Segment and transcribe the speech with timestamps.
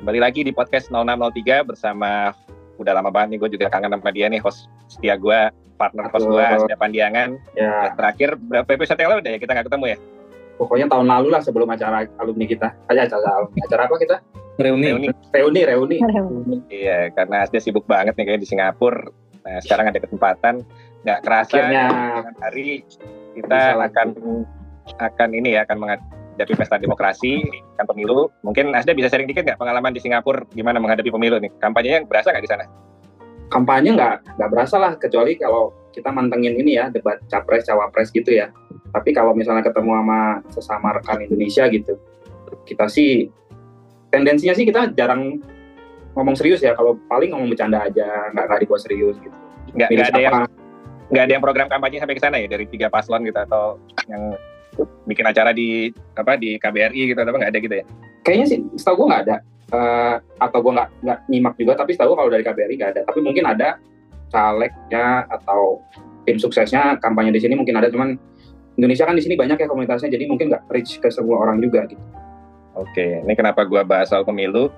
[0.00, 2.32] Kembali lagi di podcast 0603 bersama
[2.80, 6.24] udah lama banget nih gue juga kangen sama dia nih host setia gue, partner host
[6.24, 7.36] gue, Asda Pandiangan.
[7.52, 9.98] Ya, Ya, terakhir berapa episode yang lalu udah ya kita nggak ketemu ya?
[10.60, 12.72] pokoknya tahun lalu lah sebelum acara alumni kita.
[12.88, 13.60] Aja acara alumni.
[13.64, 14.16] Acara apa kita?
[14.56, 14.88] reuni.
[14.88, 15.08] Reuni.
[15.36, 15.98] Reuni, reuni.
[16.72, 19.08] Iya, karena Asda sibuk banget nih kayak di Singapura.
[19.44, 20.64] Nah, sekarang ada kesempatan
[21.04, 21.84] nggak kerasa Akhirnya
[22.40, 22.84] hari
[23.36, 24.08] kita akan
[24.96, 25.76] akan ini ya akan
[26.40, 27.44] menghadapi pesta demokrasi,
[27.76, 28.32] kan pemilu.
[28.40, 31.52] Mungkin Asda bisa sharing dikit nggak pengalaman di Singapura gimana menghadapi pemilu nih?
[31.60, 32.64] Kampanyenya berasa nggak di sana?
[33.50, 38.30] kampanye nggak nggak berasa lah kecuali kalau kita mantengin ini ya debat capres cawapres gitu
[38.30, 38.54] ya.
[38.94, 40.20] Tapi kalau misalnya ketemu sama
[40.54, 41.98] sesama rekan Indonesia gitu,
[42.62, 43.26] kita sih
[44.14, 45.42] tendensinya sih kita jarang
[46.14, 46.78] ngomong serius ya.
[46.78, 49.34] Kalau paling ngomong bercanda aja, nggak nggak dibuat serius gitu.
[49.74, 50.36] Nggak nggak ada yang
[51.10, 54.38] nggak ada yang program kampanye sampai ke sana ya dari tiga paslon gitu atau yang
[55.08, 57.84] bikin acara di apa di KBRI gitu atau apa nggak ada gitu ya?
[58.26, 59.36] Kayaknya sih setahu gue nggak ada.
[59.70, 61.72] Eh, atau gue nggak nggak nyimak juga.
[61.78, 63.02] Tapi setahu gua kalau dari KBRI nggak ada.
[63.06, 63.78] Tapi mungkin ada
[64.30, 65.82] calegnya atau
[66.26, 67.86] tim suksesnya kampanye di sini mungkin ada.
[67.90, 68.18] Cuman
[68.78, 70.10] Indonesia kan di sini banyak ya komunitasnya.
[70.10, 72.02] Jadi mungkin nggak reach ke semua orang juga gitu.
[72.78, 74.70] Oke, ini kenapa gua bahas soal pemilu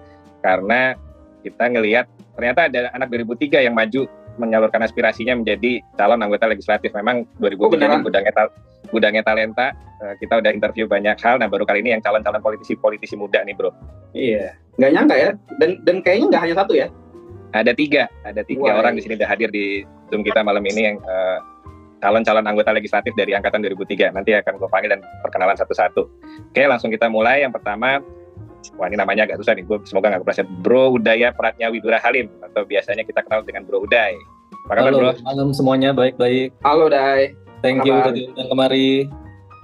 [0.42, 0.96] karena
[1.44, 4.08] kita ngelihat ternyata ada anak 2003 yang maju
[4.40, 6.92] menyalurkan aspirasinya menjadi calon anggota legislatif.
[6.92, 8.00] Memang 2003 Oh, beneran?
[8.04, 8.54] gudangnya tal-
[8.88, 9.72] gudangnya talenta.
[10.02, 11.38] Eh, Kita udah interview banyak hal.
[11.38, 13.70] Nah, baru kali ini yang calon-calon politisi-politisi muda nih, Bro.
[14.12, 14.58] Iya.
[14.76, 15.30] Nggak nyangka ya.
[15.62, 16.86] Dan dan kayaknya nggak hanya satu ya.
[17.52, 18.98] Ada tiga, ada tiga Wah, orang iya.
[18.98, 21.38] di sini udah hadir di Zoom kita malam ini yang eh,
[22.00, 24.10] calon-calon anggota legislatif dari angkatan 2003.
[24.10, 26.02] Nanti akan gue panggil dan perkenalan satu-satu.
[26.50, 27.46] Oke, langsung kita mulai.
[27.46, 28.02] Yang pertama,
[28.78, 29.64] wah ini namanya agak susah nih.
[29.66, 30.46] Gue semoga nggak kepleset.
[30.62, 34.14] Bro Udaya Pratnya Widura Halim atau biasanya kita kenal dengan Bro Uday.
[34.68, 35.10] Apa kabar, Bro?
[35.26, 36.54] Malam semuanya baik-baik.
[36.62, 37.34] Halo Dai.
[37.62, 39.06] Thank you udah diundang kemari.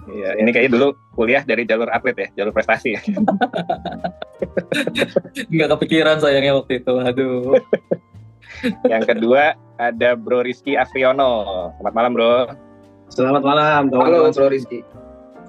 [0.09, 2.97] Iya, ini kayaknya dulu kuliah dari jalur atlet ya, jalur prestasi.
[5.53, 6.95] Nggak kepikiran sayangnya waktu itu.
[6.97, 7.61] Aduh.
[8.93, 11.45] Yang kedua ada Bro Rizky Afriono.
[11.77, 12.35] Selamat malam, Bro.
[13.13, 14.33] Selamat malam Halo.
[14.33, 14.81] Bro Rizky.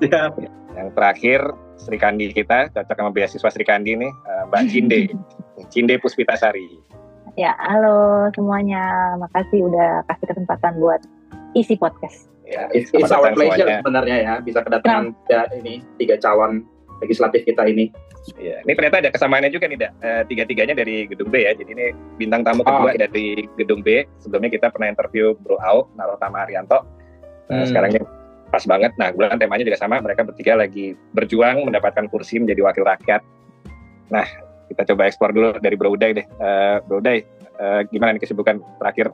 [0.04, 0.36] Siap.
[0.76, 1.42] Yang terakhir
[1.80, 5.00] Sri Kandi kita, cocok sama beasiswa Sri Kandi nih, eh, Mbak Cinde.
[5.72, 6.68] Cinde Puspitasari.
[7.40, 9.16] Ya, halo semuanya.
[9.16, 11.00] Makasih udah kasih kesempatan buat
[11.56, 12.28] isi podcast.
[12.44, 13.80] Ya, It's, it's our pleasure semuanya.
[13.80, 16.66] sebenarnya ya bisa kedatangan ya, ini tiga calon
[17.00, 17.94] legislatif kita ini.
[18.36, 18.60] Iya.
[18.68, 19.80] Ini ternyata ada kesamaannya juga nih.
[19.80, 21.56] Eh, tiga-tiganya dari gedung B ya.
[21.56, 21.86] Jadi ini
[22.20, 23.00] bintang tamu Oh, kedua oke.
[23.00, 24.04] dari gedung B.
[24.20, 26.84] Sebelumnya kita pernah interview Bro Au, Narotama Arianto.
[27.48, 27.66] Nah, Hmm.
[27.66, 28.02] Sekarang ini
[28.50, 28.92] pas banget.
[28.98, 30.02] Nah, bulan temanya juga sama.
[30.02, 33.22] Mereka bertiga lagi berjuang mendapatkan kursi menjadi wakil rakyat.
[34.10, 34.26] Nah,
[34.70, 36.26] kita coba eksplor dulu dari Bro Uday deh.
[36.26, 37.26] Eh, Bro Uday,
[37.58, 39.14] eh, gimana nih kesibukan terakhir?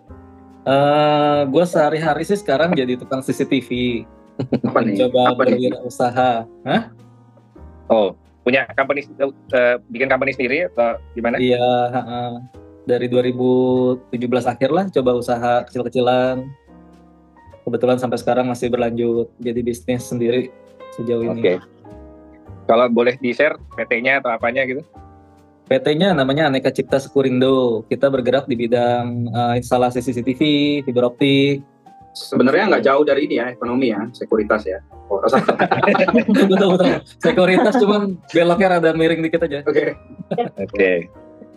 [0.65, 4.01] Eh, gue sehari-hari sih sekarang jadi tukang CCTV.
[4.65, 4.97] Apa nih?
[5.05, 6.31] Coba berwirausaha.
[6.65, 6.81] Hah?
[7.85, 11.37] Oh, punya company, eh, bikin company sendiri atau gimana?
[11.37, 11.69] Iya.
[11.93, 12.23] ha-ha.
[12.85, 16.64] Dari 2017 akhir lah coba usaha kecil-kecilan.
[17.65, 20.53] Kebetulan sampai sekarang masih berlanjut jadi bisnis sendiri
[20.93, 21.41] sejauh ini.
[21.41, 21.53] Oke.
[22.65, 24.85] Kalau boleh di-share PT-nya atau apanya gitu?
[25.65, 27.81] PT-nya namanya Aneka Cipta Sekurindo.
[27.89, 30.41] Kita bergerak di bidang eh, instalasi CCTV,
[30.85, 31.65] fiber optik.
[32.13, 34.79] Sebenarnya nggak jauh dari ini ya ekonomi ya sekuritas ya.
[35.09, 35.19] Oh,
[36.49, 37.01] betul betul.
[37.19, 39.65] Sekuritas cuman beloknya rada miring dikit aja.
[39.65, 39.97] Oke.
[40.57, 41.09] Oke.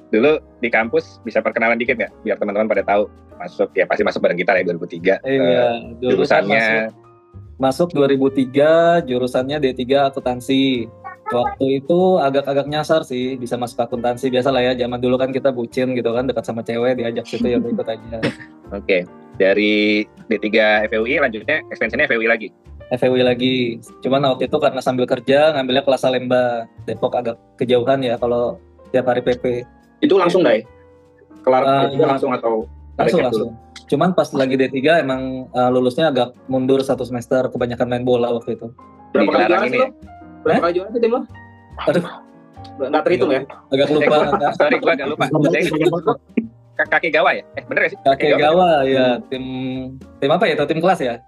[0.08, 2.12] Dulu di kampus bisa perkenalan dikit nggak?
[2.24, 5.22] Biar teman-teman pada tahu masuk ya pasti masuk bareng kita lah ya 2003.
[5.22, 5.66] Eh, Iya,
[6.00, 6.82] dulu kan jurusannya masuk,
[7.58, 10.88] masuk 2003, jurusannya D3 akuntansi.
[11.28, 14.72] Waktu itu agak-agak nyasar sih, bisa masuk akuntansi biasa lah ya.
[14.80, 18.18] Zaman dulu kan kita bucin gitu kan, dekat sama cewek diajak situ ya ikut aja.
[18.78, 19.04] oke.
[19.36, 20.48] Dari D3
[20.88, 22.48] FUI lanjutnya extensionnya FUI lagi.
[22.88, 23.76] FEW lagi.
[24.00, 26.64] Cuman waktu itu karena sambil kerja ngambilnya kelas Salemba.
[26.88, 28.56] Depok agak kejauhan ya kalau
[28.88, 29.68] tiap hari PP.
[29.98, 30.62] Itu langsung Dai.
[31.40, 33.26] Kelar Eh, juga langsung atau tarik Langsung dulu?
[33.26, 33.50] langsung.
[33.88, 38.54] Cuman pas lagi D3 emang uh, lulusnya agak mundur satu semester kebanyakan main bola waktu
[38.54, 38.68] itu.
[39.10, 39.88] Berapa Di kali juara ini sih lo?
[40.42, 41.20] Berapa kali juara sih tim lo?
[41.84, 42.04] Aduh.
[42.80, 43.40] Nggak terhitung ya?
[43.68, 45.24] Agak lupa agak Sorry, gua agak lupa.
[45.48, 46.18] Saya-
[46.76, 47.42] K- Kaki gawa ya?
[47.54, 47.98] Eh bener gak sih?
[48.00, 49.44] kakek gawa ya tim
[50.14, 51.18] tim apa ya atau tim kelas ya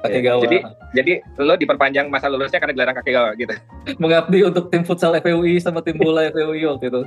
[0.00, 0.62] kakek Iya, gawa jadi-
[0.92, 3.54] Jadi lo diperpanjang masa lulusnya karena gelaran kaki gawa gitu.
[4.02, 7.02] mengabdi untuk tim futsal FEUI sama tim bola FEUI waktu itu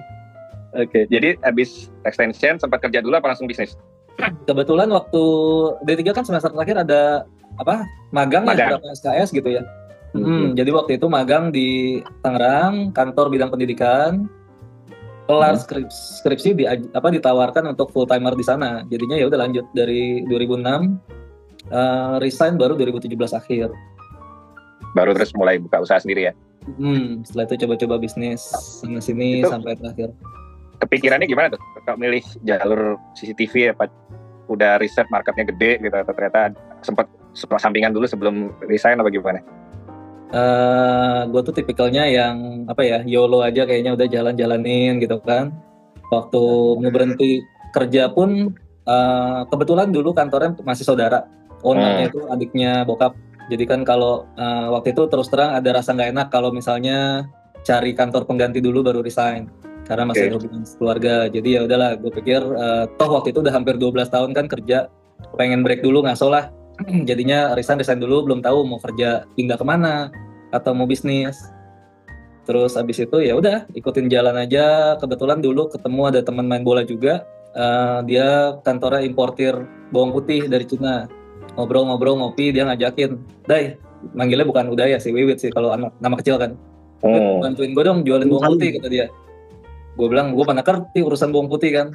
[0.77, 1.10] Oke.
[1.10, 3.74] Jadi abis extension sempat kerja dulu apa langsung bisnis?
[4.44, 5.24] kebetulan waktu
[5.88, 7.24] D3 kan semester terakhir ada
[7.56, 8.68] apa magang, Magang.
[8.68, 9.63] ya berapa SKS gitu ya
[10.10, 14.25] Hmm, jadi waktu itu magang di Tangerang kantor bidang pendidikan
[15.30, 19.69] kelar skripsi, skripsi di, apa ditawarkan untuk full timer di sana jadinya ya udah lanjut
[19.77, 20.65] dari 2006
[21.69, 23.69] eh, resign baru 2017 akhir
[24.98, 26.33] Baru terus mulai buka usaha sendiri ya?
[26.81, 28.42] Hmm, setelah itu coba-coba bisnis
[28.81, 30.10] sana sini Itu- sampai terakhir.
[30.80, 33.92] Kepikirannya gimana tuh kalau milih jalur CCTV apa
[34.50, 37.06] udah riset marketnya gede gitu atau ternyata sempat
[37.62, 39.40] sampingan dulu sebelum resign apa gimana?
[40.30, 45.54] Uh, gue tuh tipikalnya yang apa ya YOLO aja kayaknya udah jalan-jalanin gitu kan.
[46.10, 46.42] Waktu
[46.82, 48.58] mau berhenti kerja pun
[48.90, 51.30] uh, kebetulan dulu kantornya masih saudara.
[51.62, 52.12] Ownernya hmm.
[52.14, 53.14] itu adiknya bokap.
[53.50, 57.25] Jadi kan kalau uh, waktu itu terus terang ada rasa nggak enak kalau misalnya
[57.66, 59.50] cari kantor pengganti dulu baru resign
[59.89, 60.33] karena masih okay.
[60.38, 61.15] hubungan keluarga.
[61.33, 64.86] Jadi ya udahlah, gue pikir uh, toh waktu itu udah hampir 12 tahun kan kerja,
[65.33, 66.53] pengen break dulu ngaso lah.
[67.09, 70.13] Jadinya resign resign dulu, belum tahu mau kerja pindah ke mana
[70.53, 71.41] atau mau bisnis.
[72.45, 74.94] Terus abis itu ya udah ikutin jalan aja.
[75.01, 77.25] Kebetulan dulu ketemu ada teman main bola juga.
[77.57, 79.57] Uh, dia kantornya importir
[79.89, 81.09] bawang putih dari Cina.
[81.57, 83.18] Ngobrol-ngobrol ngopi dia ngajakin,
[83.50, 83.74] Dai,
[84.13, 86.53] manggilnya bukan Udaya sih, Wiwit sih kalau anak nama kecil kan.
[87.01, 87.41] Oh.
[87.41, 89.09] Bantuin gue dong jualin bawang putih kata dia
[90.00, 91.88] gue bilang gue pernah ngerti urusan bawang putih kan.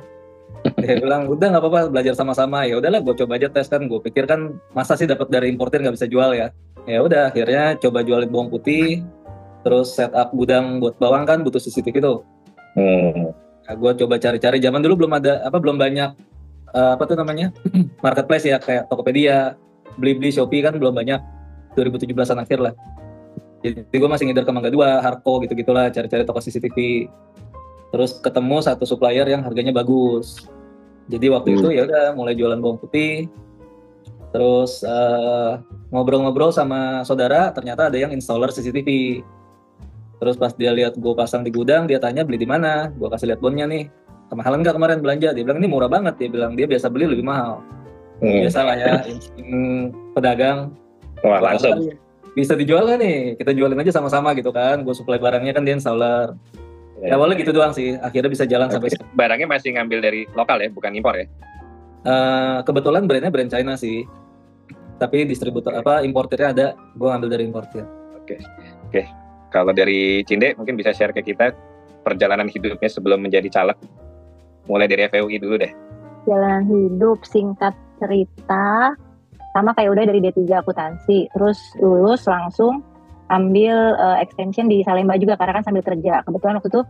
[0.77, 2.69] Dia bilang udah nggak apa-apa belajar sama-sama.
[2.69, 3.89] Ya udahlah gue coba aja tes kan.
[3.89, 6.53] Gue pikir kan masa sih dapat dari importer nggak bisa jual ya?
[6.85, 9.01] Ya udah akhirnya coba jualin bawang putih
[9.65, 12.21] terus setup gudang buat bawang kan butuh CCTV tuh.
[12.77, 13.33] Hmm.
[13.65, 14.61] nah, gue coba cari-cari.
[14.61, 16.11] Zaman dulu belum ada apa belum banyak
[16.77, 17.49] uh, apa tuh namanya?
[18.05, 19.57] Marketplace ya kayak Tokopedia
[19.97, 21.23] beli-beli Shopee kan belum banyak.
[21.75, 22.75] 2017an akhir lah.
[23.65, 27.09] Jadi gue masih ngider ke Mangga 2, Harko gitu-gitulah cari-cari toko CCTV
[27.95, 30.43] terus ketemu satu supplier yang harganya bagus.
[31.07, 31.59] Jadi waktu hmm.
[31.63, 33.31] itu ya udah mulai jualan bawang putih.
[34.35, 35.53] Terus ngobrol eh,
[35.95, 39.23] ngobrol-ngobrol sama saudara ternyata ada yang installer CCTV
[40.19, 42.91] terus pas dia lihat gue pasang di gudang dia tanya beli di mana?
[42.99, 43.87] Gue kasih lihat bonnya nih.
[44.27, 45.31] Kemahalan nggak kemarin belanja?
[45.31, 46.19] Dia bilang ini murah banget.
[46.19, 47.63] Dia bilang dia biasa beli lebih mahal.
[48.19, 48.43] Hmm.
[48.43, 48.93] biasa lah ya
[50.19, 50.75] pedagang.
[51.23, 51.95] Wah, langsung.
[52.35, 53.39] Bisa dijual kan nih?
[53.39, 54.83] Kita jualin aja sama-sama gitu kan.
[54.83, 56.35] Gue supply barangnya kan dia installer
[57.03, 57.99] Ya, awalnya gitu doang sih.
[57.99, 59.11] Akhirnya bisa jalan sampai sekarang.
[59.19, 61.27] Barangnya masih ngambil dari lokal ya, bukan impor ya?
[62.05, 64.07] Uh, kebetulan brandnya brand China sih.
[64.95, 67.83] Tapi distributor apa importernya ada, gue ngambil dari importer.
[68.15, 68.39] Oke, okay.
[68.39, 68.91] oke.
[68.95, 69.05] Okay.
[69.51, 71.55] Kalau dari Cinde mungkin bisa share ke kita
[72.07, 73.79] perjalanan hidupnya sebelum menjadi caleg.
[74.71, 75.73] Mulai dari FUI dulu deh.
[76.25, 78.95] Jalan hidup singkat cerita
[79.55, 82.83] sama kayak udah dari D3 akuntansi, terus lulus langsung
[83.35, 86.23] ambil uh, extension di Salemba juga karena kan sambil kerja.
[86.23, 86.83] Kebetulan waktu itu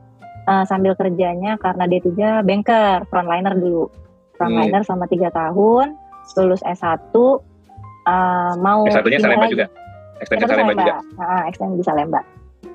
[0.45, 3.89] uh, sambil kerjanya karena dia 3 banker, frontliner dulu.
[4.37, 4.87] Frontliner hmm.
[4.87, 5.95] selama tiga tahun,
[6.37, 7.39] lulus S1, uh,
[8.05, 9.67] eh, mau S1-nya Salemba juga?
[10.21, 10.95] Extension Salemba, Salemba juga?
[11.17, 12.21] Uh, extension di Salemba.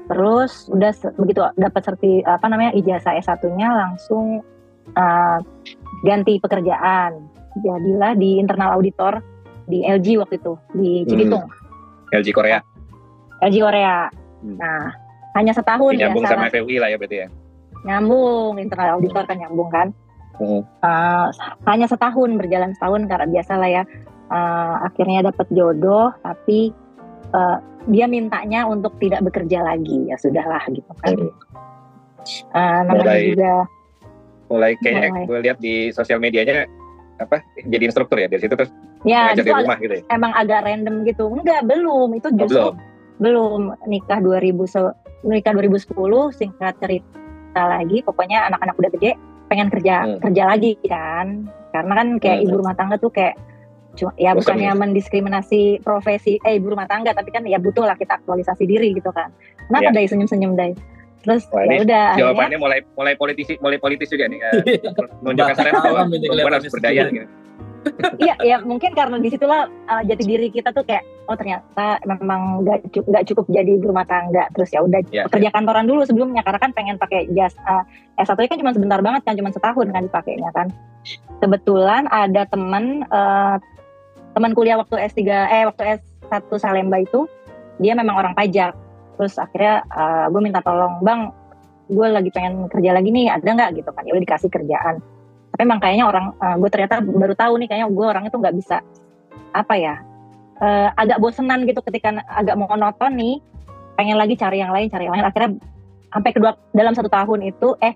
[0.09, 0.91] Terus udah
[1.21, 4.41] begitu dapat serti apa namanya ijazah S1-nya langsung
[4.97, 5.39] uh,
[6.07, 7.29] ganti pekerjaan.
[7.59, 9.19] Jadilah di internal auditor
[9.69, 11.45] di LG waktu itu di Cibitung.
[11.45, 12.17] Hmm.
[12.17, 12.57] LG Korea.
[13.43, 14.07] LG Korea.
[14.43, 14.57] Hmm.
[14.59, 14.81] Nah,
[15.35, 16.09] hanya setahun ya.
[16.09, 17.27] Nyambung sama FUI lah ya berarti ya.
[17.87, 19.87] Nyambung, internal auditor kan nyambung kan.
[20.39, 20.63] Hmm.
[20.83, 21.27] Uh,
[21.67, 23.83] hanya setahun berjalan setahun karena biasa lah ya.
[24.29, 26.69] Uh, akhirnya dapat jodoh, tapi
[27.33, 27.57] uh,
[27.89, 31.15] dia mintanya untuk tidak bekerja lagi ya sudahlah gitu kan.
[31.17, 31.33] Hmm.
[32.53, 33.53] Uh, namanya mulai, juga
[34.49, 36.67] mulai kayaknya gue lihat di sosial medianya
[37.19, 38.71] apa jadi instruktur ya dari situ terus
[39.07, 40.03] ya, di rumah gitu ya.
[40.13, 41.31] Emang agak random gitu.
[41.31, 42.09] Enggak, belum.
[42.19, 42.88] Itu oh, justru oh, belum
[43.19, 45.91] belum nikah 2000 nikah 2010
[46.31, 49.11] singkat cerita lagi pokoknya anak-anak udah gede
[49.51, 50.19] pengen kerja hmm.
[50.23, 52.45] kerja lagi kan karena kan kayak hmm.
[52.47, 53.35] ibu rumah tangga tuh kayak
[53.97, 54.77] cuma ya Bukan bukannya ya.
[54.77, 59.11] mendiskriminasi profesi eh ibu rumah tangga tapi kan ya butuh lah kita aktualisasi diri gitu
[59.11, 59.33] kan
[59.67, 59.95] kenapa ya.
[59.99, 60.71] dai senyum-senyum dai
[61.19, 64.39] terus Wah, ya udah jawabannya akhirnya, mulai mulai politisi mulai politis juga nih
[65.25, 67.27] menunjukkan saya bahwa perempuan harus berdaya gitu
[68.19, 72.65] iya ya mungkin karena di situlah uh, jati diri kita tuh kayak oh ternyata memang
[72.65, 74.49] nggak cukup, cukup jadi rumah tangga.
[74.55, 75.53] Terus ya udah yeah, kerja yeah.
[75.53, 77.85] kantoran dulu sebelumnya karena kan pengen pakai jas uh,
[78.19, 80.67] S1 kan cuma sebentar banget kan cuma setahun kan dipakainya kan.
[81.39, 83.55] Kebetulan ada teman uh,
[84.35, 87.29] teman kuliah waktu S3 eh waktu S1 Salemba itu
[87.79, 88.75] dia memang orang pajak.
[89.19, 91.31] Terus akhirnya uh, gue minta tolong bang
[91.89, 93.69] gue lagi pengen kerja lagi nih ada nggak?
[93.79, 94.03] Gitu kan.
[94.03, 94.97] Ya udah dikasih kerjaan
[95.59, 98.55] tapi emang kayaknya orang uh, gue ternyata baru tahu nih kayaknya gue orang itu nggak
[98.55, 98.79] bisa
[99.51, 99.99] apa ya
[100.63, 103.43] uh, agak bosenan gitu ketika agak monoton nih
[103.99, 105.59] pengen lagi cari yang lain cari yang lain akhirnya
[106.15, 107.91] sampai kedua dalam satu tahun itu eh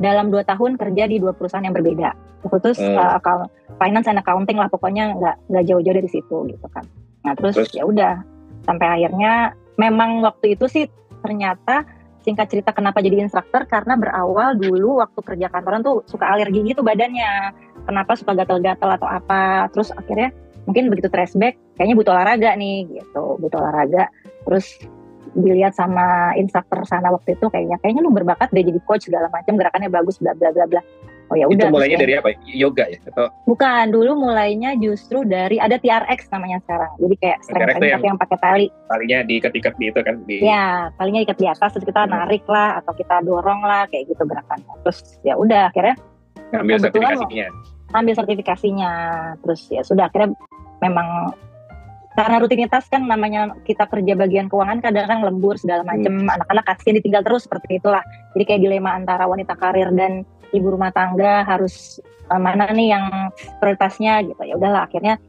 [0.00, 2.16] dalam dua tahun kerja di dua perusahaan yang berbeda
[2.48, 2.96] terus hmm.
[2.96, 6.88] uh, account, finance and accounting lah pokoknya nggak nggak jauh-jauh dari situ gitu kan
[7.20, 7.76] nah terus, terus?
[7.76, 8.24] ya udah
[8.64, 10.88] sampai akhirnya memang waktu itu sih
[11.20, 11.84] ternyata
[12.28, 16.84] singkat cerita kenapa jadi instruktur karena berawal dulu waktu kerja kantoran tuh suka alergi gitu
[16.84, 17.56] badannya.
[17.88, 19.72] Kenapa suka gatal-gatal atau apa?
[19.72, 20.28] Terus akhirnya
[20.68, 23.40] mungkin begitu trash back kayaknya butuh olahraga nih gitu.
[23.40, 24.12] Butuh olahraga.
[24.44, 24.76] Terus
[25.32, 29.60] dilihat sama instruktur sana waktu itu kayaknya kayaknya lu berbakat deh jadi coach segala macam
[29.60, 30.80] gerakannya bagus bla bla bla bla
[31.28, 32.28] oh ya udah itu mulainya dari apa?
[32.48, 33.28] Yoga ya atau?
[33.44, 36.92] Bukan dulu mulainya justru dari ada TRX namanya sekarang.
[37.00, 38.66] Jadi kayak strength tuh yang, yang pakai tali.
[38.88, 42.14] talinya diikat-ikat di itu kan di ya talinya ikat di atas terus kita Hmm.
[42.14, 44.72] narik lah atau kita dorong lah kayak gitu gerakannya.
[44.86, 45.94] Terus ya udah akhirnya
[46.56, 47.46] ngambil kebetulan sertifikasinya.
[47.92, 48.92] ambil sertifikasinya.
[49.44, 50.32] Terus ya sudah akhirnya
[50.80, 51.08] memang
[52.18, 56.26] karena rutinitas kan namanya kita kerja bagian keuangan kadang-kadang lembur segala macem.
[56.26, 58.02] Anak-anak kasihan ditinggal terus seperti itulah.
[58.34, 63.04] Jadi kayak dilema antara wanita karir dan ibu rumah tangga harus eh, mana nih yang
[63.60, 64.42] prioritasnya gitu.
[64.44, 65.20] Ya udahlah akhirnya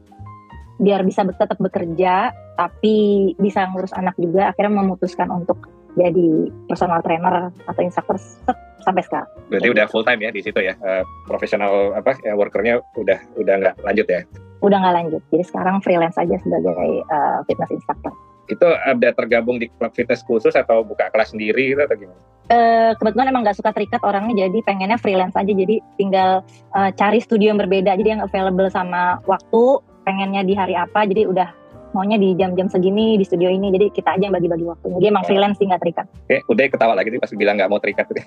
[0.80, 2.96] biar bisa tetap bekerja tapi
[3.36, 9.28] bisa ngurus anak juga akhirnya memutuskan untuk jadi personal trainer atau instructor set sampai sekarang.
[9.52, 10.72] Berarti udah full time ya di situ ya?
[10.78, 14.22] Eh, profesional apa ya workernya udah udah nggak lanjut ya?
[14.64, 15.22] Udah nggak lanjut.
[15.28, 18.14] Jadi sekarang freelance aja sebagai eh, fitness instructor
[18.52, 22.20] itu ada tergabung di klub fitness khusus atau buka kelas sendiri gitu atau gimana?
[22.50, 25.52] Eh, kebetulan emang nggak suka terikat orangnya jadi pengennya freelance aja.
[25.54, 26.42] Jadi tinggal
[26.74, 27.94] eh, cari studio yang berbeda.
[27.94, 31.06] Jadi yang available sama waktu pengennya di hari apa.
[31.06, 31.46] Jadi udah
[31.94, 33.70] maunya di jam-jam segini di studio ini.
[33.70, 34.98] Jadi kita aja yang bagi-bagi waktu.
[34.98, 36.06] Jadi emang freelance sih nggak terikat.
[36.26, 38.10] Oke, udah ketawa lagi nih pas bilang nggak mau terikat.
[38.10, 38.18] Tuh.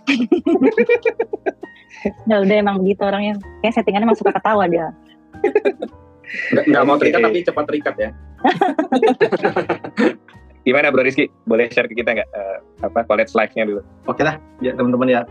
[2.31, 3.35] ya udah emang begitu orangnya.
[3.59, 4.95] Kayak settingannya emang suka ketawa dia
[6.23, 8.09] Nggak, nggak mau terikat tapi cepat terikat ya.
[10.67, 11.27] Gimana Bro Rizky?
[11.43, 13.81] Boleh share ke kita nggak eh, apa college life-nya dulu?
[14.07, 15.21] Oke lah, ya teman-teman ya.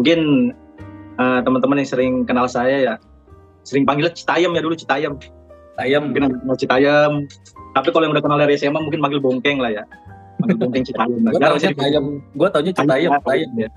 [0.00, 0.52] Mungkin
[1.20, 2.94] eh, teman-teman yang sering kenal saya ya,
[3.68, 5.20] sering panggil Citayam ya dulu Citayam.
[5.78, 7.12] ayam Mungkin kenal Citayam.
[7.76, 9.84] Tapi kalau yang udah kenal dari SMA mungkin manggil Bongkeng lah ya.
[10.40, 11.20] Manggil Bongkeng Citayam.
[11.20, 13.68] gue taunya sih ayam gue taunya Citayam ayam ya.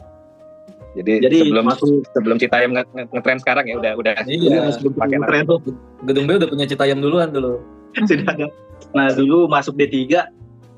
[0.91, 4.91] Jadi, Jadi sebelum masuk sebelum Citayam nge- nge- ngetren sekarang ya udah udah iya sebelum
[4.93, 5.27] pakai nama.
[5.27, 5.60] tren tuh
[6.03, 7.63] gedung B udah punya Citayam duluan dulu
[8.10, 8.48] sudah ada.
[8.91, 10.19] Nah dulu masuk D3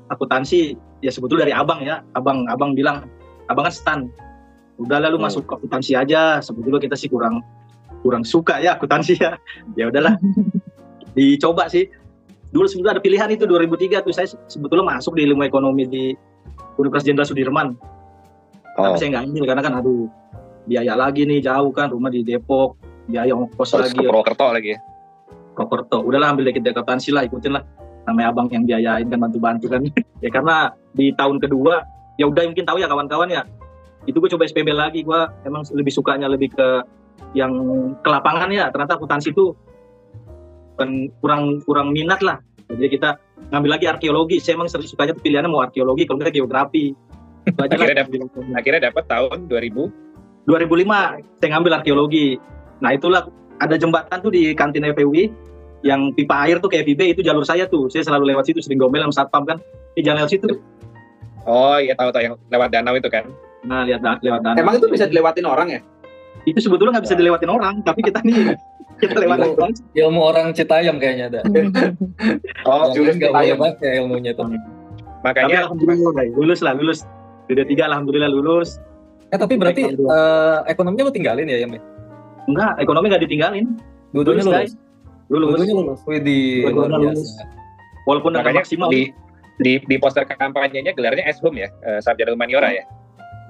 [0.06, 2.06] akuntansi ya sebetulnya dari abang ya.
[2.12, 3.10] Abang abang bilang
[3.46, 4.00] abang kan stan.
[4.76, 5.26] Udah lalu Hmm.
[5.26, 6.38] masuk ke akuntansi aja.
[6.38, 7.42] Sebetulnya kita sih kurang
[8.00, 9.34] kurang suka ya akuntansi ya.
[9.74, 10.14] Ya udahlah
[11.12, 11.90] dicoba sih.
[12.50, 16.04] Dulu sebetulnya ada pilihan itu 2003 tuh saya sebetulnya masuk di ilmu ekonomi di
[16.76, 17.74] Universitas Jenderal Sudirman.
[18.74, 20.06] Oh, Tapi saya nggak ambil karena kan aduh
[20.64, 22.74] biaya lagi nih jauh kan rumah di Depok
[23.06, 24.80] biaya ongkos terus lagi ke Purwokerto lagi ya.
[25.54, 26.02] Prokerto.
[26.02, 27.62] Udahlah ambil deket akuntansi lah, ikutin lah.
[28.04, 29.86] Namanya abang yang biayain kan bantu-bantu kan.
[30.24, 31.86] ya karena di tahun kedua,
[32.18, 33.42] ya udah mungkin tahu ya kawan-kawan ya.
[34.04, 36.68] Itu gue coba SPB lagi, gue emang lebih sukanya lebih ke
[37.32, 37.54] yang
[38.02, 38.68] ke lapangan ya.
[38.74, 39.54] Ternyata akuntansi itu
[41.22, 42.42] kurang kurang minat lah.
[42.66, 43.16] Jadi kita
[43.54, 44.36] ngambil lagi arkeologi.
[44.42, 46.92] Saya emang sering sukanya tuh pilihannya mau arkeologi, kalau enggak geografi.
[47.44, 48.18] Akhirnya dapet,
[48.56, 50.48] akhirnya dapat tahun 2000.
[50.48, 52.36] 2005 saya ngambil arkeologi.
[52.80, 53.28] Nah itulah
[53.60, 55.32] ada jembatan tuh di kantin FPUI
[55.84, 57.92] yang pipa air tuh kayak FIB itu jalur saya tuh.
[57.92, 59.60] Saya selalu lewat situ sering gomel sama satpam kan.
[59.96, 60.48] Ini jalan lewat situ.
[61.44, 63.28] Oh iya tahu tahu yang lewat danau itu kan.
[63.64, 64.60] Nah lihat lewat danau.
[64.60, 65.80] Emang itu bisa dilewatin orang ya?
[66.44, 68.56] Itu sebetulnya nggak bisa dilewatin orang, tapi kita nih
[69.00, 69.72] kita lewatin orang.
[69.96, 71.40] ilmu orang Citayam kayaknya ada
[72.68, 73.58] Oh, jurus nggak boleh Citayam.
[73.60, 74.48] pakai ilmunya tuh
[75.24, 75.72] makanya
[76.36, 77.00] lulus lah, lulus.
[77.46, 78.80] Udah tiga alhamdulillah lulus.
[79.28, 81.82] eh tapi berarti eh, ekonominya lu tinggalin ya Yam ya?
[82.46, 83.66] Enggak, ekonomi nggak ditinggalin.
[84.14, 84.72] dua-duanya Lulus, lulus guys.
[85.26, 85.48] Lulus.
[85.50, 87.30] dua-duanya lulus Wih di Dua-duanya lulus.
[88.04, 88.88] Walaupun makanya maksimal.
[88.92, 89.02] di
[89.56, 92.84] di di poster kampanyenya gelarnya Eshum ya, eh, sarjana humaniora ya.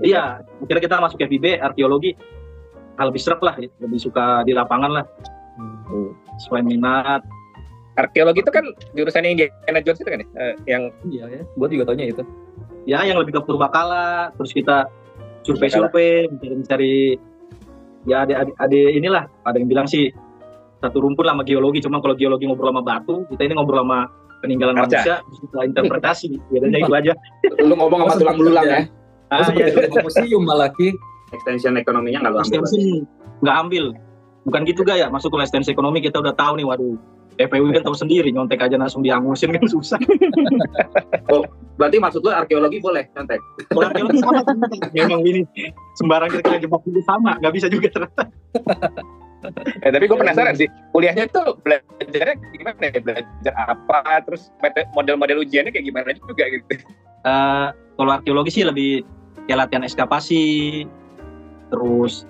[0.00, 0.22] Iya,
[0.66, 2.18] kira kita masuk FIB, arkeologi,
[2.98, 5.04] hal lebih serap lah, lebih suka di lapangan lah,
[5.54, 6.10] Hmm.
[6.36, 7.22] sesuai minat.
[7.94, 8.64] Arkeologi itu kan
[8.98, 12.26] jurusannya Indiana Jones itu kan ya, eh, yang iya ya gua juga taunya itu
[12.84, 14.92] Ya, yang lebih ke purbakala, terus kita
[15.44, 17.16] survei-survei, mencari-mencari,
[18.04, 20.12] ya ada, ada, ada inilah, ada yang bilang sih
[20.84, 24.12] satu rumpun lah sama geologi, cuma kalau geologi ngobrol sama batu, kita ini ngobrol sama
[24.44, 25.00] peninggalan Arca.
[25.00, 27.12] manusia, terus kita interpretasi, bedanya itu aja.
[27.64, 28.80] Lu ngomong sama tulang belulang ya?
[29.32, 29.72] Ah, ya,
[30.04, 30.92] museum malah Ki.
[31.32, 32.60] Extension ekonominya nggak lu ambil.
[32.60, 33.08] extension
[33.40, 33.84] nggak ambil,
[34.44, 36.96] bukan gitu gak ya, masuk ke ekstensi ekonomi kita udah tahu nih, waduh,
[37.34, 39.98] FPU kan tahu sendiri, nyontek aja langsung diangusin kan susah.
[41.78, 43.40] Berarti maksud lu arkeologi boleh nyontek?
[43.72, 44.40] Kalau arkeologi sama,
[44.94, 45.42] memang ini
[45.98, 48.24] sembarang kita kira jebak juga sama, nggak bisa juga ternyata.
[49.84, 53.00] Eh, tapi gue penasaran sih, kuliahnya tuh belajarnya gimana ya?
[53.02, 54.48] Belajar apa, terus
[54.94, 56.80] model-model ujiannya kayak gimana juga gitu.
[57.26, 59.02] Eh, kalau arkeologi sih lebih
[59.50, 60.86] kayak latihan ekskavasi,
[61.68, 62.24] terus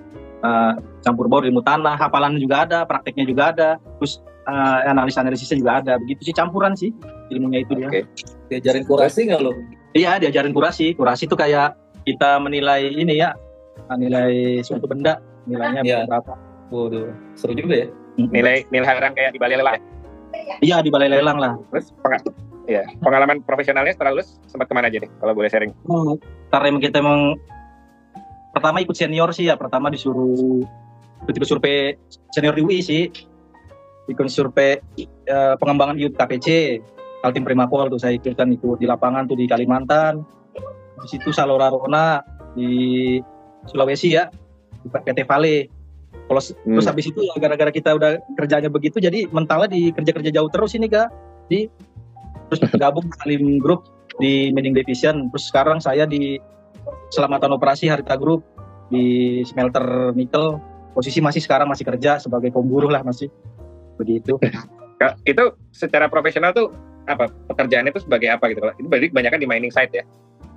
[0.45, 0.73] eh,
[1.03, 5.93] campur baur ilmu tanah, hafalan juga ada, prakteknya juga ada, terus eh, analis-analisisnya juga ada.
[6.05, 6.93] Begitu sih campuran sih
[7.33, 7.89] ilmunya itu dia.
[7.89, 8.03] Oke.
[8.53, 9.57] diajarin kurasi nggak lo
[9.97, 10.93] Iya, diajarin kurasi.
[10.93, 13.33] Kurasi itu kayak kita menilai ini ya,
[13.89, 16.01] menilai suatu benda, nilainya Iya.
[16.07, 16.35] berapa.
[16.73, 17.07] waduh
[17.39, 19.79] seru juga ya Nilai nilai orang kayak di Bali lah.
[20.63, 21.55] Iya di balai lelang lah.
[21.71, 22.15] Terus peng
[22.67, 25.73] ya, pengalaman profesionalnya setelah lulus sempat ke mana aja nih kalau boleh sharing?
[25.87, 26.17] Hmm,
[26.49, 27.37] karena kita emang
[28.55, 29.59] pertama ikut senior sih ya.
[29.59, 30.63] Pertama disuruh
[31.27, 31.99] ikut survei
[32.31, 33.11] senior di UI sih.
[34.07, 34.79] Ikut survei
[35.27, 36.79] uh, pengembangan youth KPC.
[37.25, 40.23] Kaltim Primapol tuh saya ikut kan ikut di lapangan tuh di Kalimantan.
[41.03, 42.21] Di situ Salora Rona
[42.55, 43.19] di
[43.67, 44.31] Sulawesi ya
[44.85, 45.57] di PT Vale.
[46.25, 46.79] Kalau hmm.
[46.79, 50.73] terus habis itu ya gara-gara kita udah kerjanya begitu jadi mentalnya di kerja-kerja jauh terus
[50.73, 51.13] ini kak
[51.53, 51.69] di
[52.49, 53.85] terus gabung Salim Group
[54.23, 56.41] di Mining Division terus sekarang saya di
[57.13, 58.45] Selamatan Operasi Harita Group
[58.89, 60.61] di smelter nikel.
[60.95, 63.27] Posisi masih sekarang masih kerja sebagai pemburu lah masih.
[63.99, 64.39] Begitu.
[65.27, 66.71] Itu secara profesional tuh
[67.11, 67.27] apa?
[67.51, 68.63] Pekerjaannya itu sebagai apa gitu?
[68.79, 70.05] Ini berarti kebanyakan di mining site ya?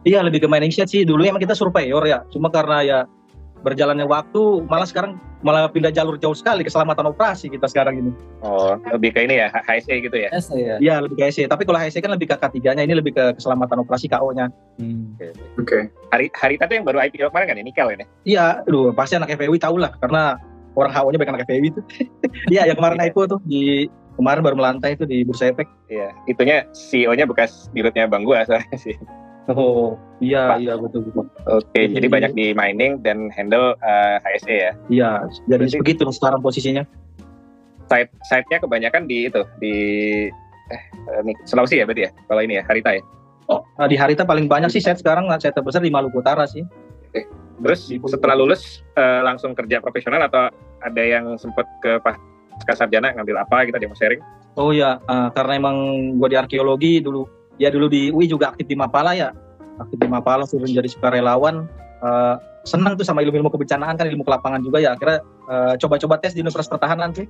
[0.06, 1.02] Iya lebih ke mining site sih.
[1.04, 2.22] Dulu emang kita surveyor ya.
[2.30, 3.00] Cuma karena ya
[3.66, 8.12] berjalannya waktu malah sekarang malah pindah jalur jauh sekali keselamatan operasi kita sekarang ini.
[8.42, 10.30] Oh, lebih ke ini ya HSE gitu ya?
[10.34, 10.76] HSE ya.
[10.82, 11.46] Iya, lebih ke HSE.
[11.46, 14.50] Tapi kalau HSE kan lebih ke K3-nya, ini lebih ke keselamatan operasi KO-nya.
[14.82, 15.14] Hmm.
[15.14, 15.22] Oke.
[15.22, 15.32] Okay.
[15.62, 15.82] okay.
[16.10, 18.06] Hari hari itu yang baru IPO kemarin kan ini Nikel ini?
[18.26, 20.42] Iya, aduh pasti anak FPW tahu lah karena
[20.74, 21.82] orang HO-nya banyak anak FPW itu.
[22.54, 23.86] Iya, yang kemarin IPO tuh di
[24.18, 25.70] kemarin baru melantai itu di Bursa Efek.
[25.94, 28.98] Iya, itunya CEO-nya bekas dirutnya Bang gua soalnya sih.
[29.48, 30.58] Oh iya Pak.
[30.60, 31.24] iya betul betul.
[31.48, 34.72] Oke okay, jadi, banyak di mining dan handle uh, eh, HSE ya?
[34.92, 35.10] Iya
[35.48, 36.84] jadi Berarti, begitu sekarang posisinya.
[37.88, 39.76] Site site-nya kebanyakan di itu di
[40.68, 40.84] eh
[41.24, 43.04] nih, Sulawesi ya berarti ya kalau ini ya Harita ya?
[43.48, 46.68] Oh nah, di Harita paling banyak sih site sekarang site terbesar di Maluku Utara sih.
[47.08, 47.24] Oke.
[47.64, 50.52] Terus setelah lulus uh, langsung kerja profesional atau
[50.84, 54.22] ada yang sempat ke pasca sarjana ngambil apa kita gitu, mau sharing?
[54.60, 55.78] Oh ya uh, karena emang
[56.20, 59.34] gue di arkeologi dulu ya dulu di UI juga aktif di Mapala ya.
[59.78, 61.70] Aktif di Mapala turun jadi sukarelawan.
[61.98, 64.94] Uh, senang tuh sama ilmu-ilmu kebencanaan kan ilmu kelapangan juga ya.
[64.94, 67.26] Akhirnya uh, coba-coba tes di Universitas Pertahanan sih.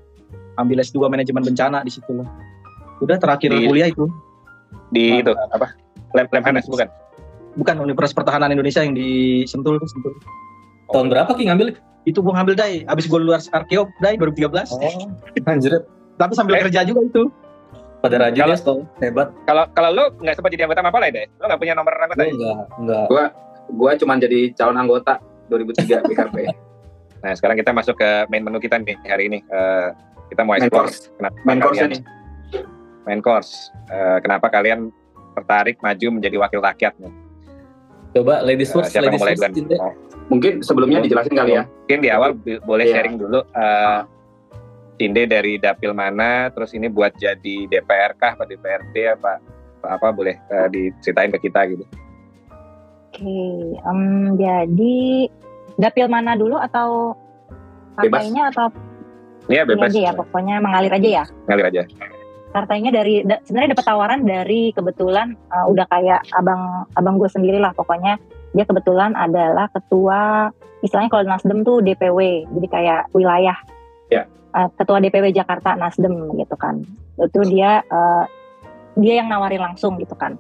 [0.58, 2.28] Ambil S2 manajemen bencana di situ loh
[3.02, 4.06] udah terakhir di, kuliah itu.
[4.90, 5.68] di nah, itu apa?
[6.16, 6.88] Lem Lemhanas bukan?
[7.58, 10.14] Bukan Universitas Pertahanan Indonesia yang di Sentul tuh Sentul.
[10.88, 10.94] Oh.
[10.96, 11.76] tahun berapa Ki ngambil?
[12.08, 12.76] Itu gua ngambil dai.
[12.88, 14.80] Abis gua luar arkeo dai 2013 oh
[15.50, 15.74] anjir.
[16.18, 16.62] Tapi sambil eh.
[16.66, 17.24] kerja juga itu
[17.98, 19.28] pada rajin kalau, ya Stone hebat.
[19.50, 21.26] Kalau kalau lu nggak sempat jadi anggota Mapala ya deh?
[21.42, 22.32] Lu nggak punya nomor anggota ya?
[22.34, 23.24] enggak enggak gua
[23.74, 25.20] gua cuma jadi calon anggota
[25.52, 26.36] 2003 BKP
[27.24, 29.40] nah sekarang kita masuk ke main menu kita nih hari ini.
[29.50, 29.92] Uh,
[30.28, 31.08] kita mau main course.
[31.16, 31.98] kenapa main course ini
[33.08, 33.72] main course.
[33.88, 34.92] Uh, kenapa kalian
[35.40, 37.14] tertarik maju menjadi wakil rakyat nih?
[38.20, 39.56] Coba ladies first uh, siapa ladies mulai first,
[40.28, 41.64] mungkin sebelumnya dijelasin kali ya.
[41.64, 42.36] mungkin di awal
[42.68, 42.94] boleh yeah.
[43.00, 43.40] sharing dulu.
[43.56, 44.04] Uh,
[44.98, 49.38] Tinde dari dapil mana, terus ini buat jadi DPR kah, apa DPRD apa
[49.78, 51.86] apa, apa boleh uh, diceritain ke kita gitu.
[53.14, 55.30] Oke, okay, um, jadi
[55.78, 57.14] dapil mana dulu atau
[57.94, 58.74] partainya atau
[59.48, 59.96] Iya bebas.
[59.96, 61.26] Aja ya, pokoknya mengalir aja ya.
[61.48, 61.82] Mengalir aja.
[62.52, 67.60] Partainya dari da, sebenarnya dapat tawaran dari kebetulan uh, udah kayak abang abang gue sendiri
[67.60, 68.20] lah pokoknya
[68.56, 70.52] dia kebetulan adalah ketua
[70.84, 73.56] istilahnya kalau Nasdem tuh DPW jadi kayak wilayah.
[74.08, 74.24] Ya.
[74.56, 76.82] Uh, ketua DPW Jakarta Nasdem gitu kan.
[77.20, 78.26] Itu dia uh,
[78.98, 80.36] dia yang nawarin langsung gitu kan.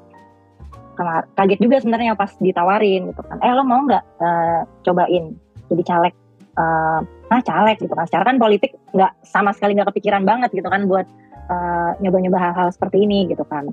[1.38, 3.38] Kaget juga sebenarnya pas ditawarin gitu kan.
[3.46, 5.38] Eh lo mau nggak uh, cobain
[5.70, 6.14] jadi caleg?
[6.58, 8.10] Uh, nah caleg gitu kan.
[8.10, 11.06] Secara kan politik nggak sama sekali nggak kepikiran banget gitu kan buat
[11.54, 13.70] uh, nyoba-nyoba hal-hal seperti ini gitu kan.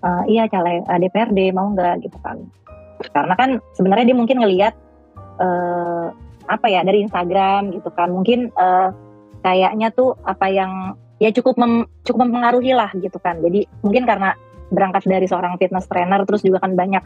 [0.00, 2.40] Uh, iya caleg uh, DPRD mau nggak gitu kan.
[3.12, 4.72] Karena kan sebenarnya dia mungkin ngelihat
[5.44, 6.08] uh,
[6.48, 8.08] apa ya dari Instagram gitu kan.
[8.08, 8.90] Mungkin uh,
[9.42, 13.38] kayaknya tuh apa yang ya cukup mem, cukup mempengaruhi lah gitu kan.
[13.42, 14.34] Jadi mungkin karena
[14.72, 17.02] berangkat dari seorang fitness trainer terus juga kan banyak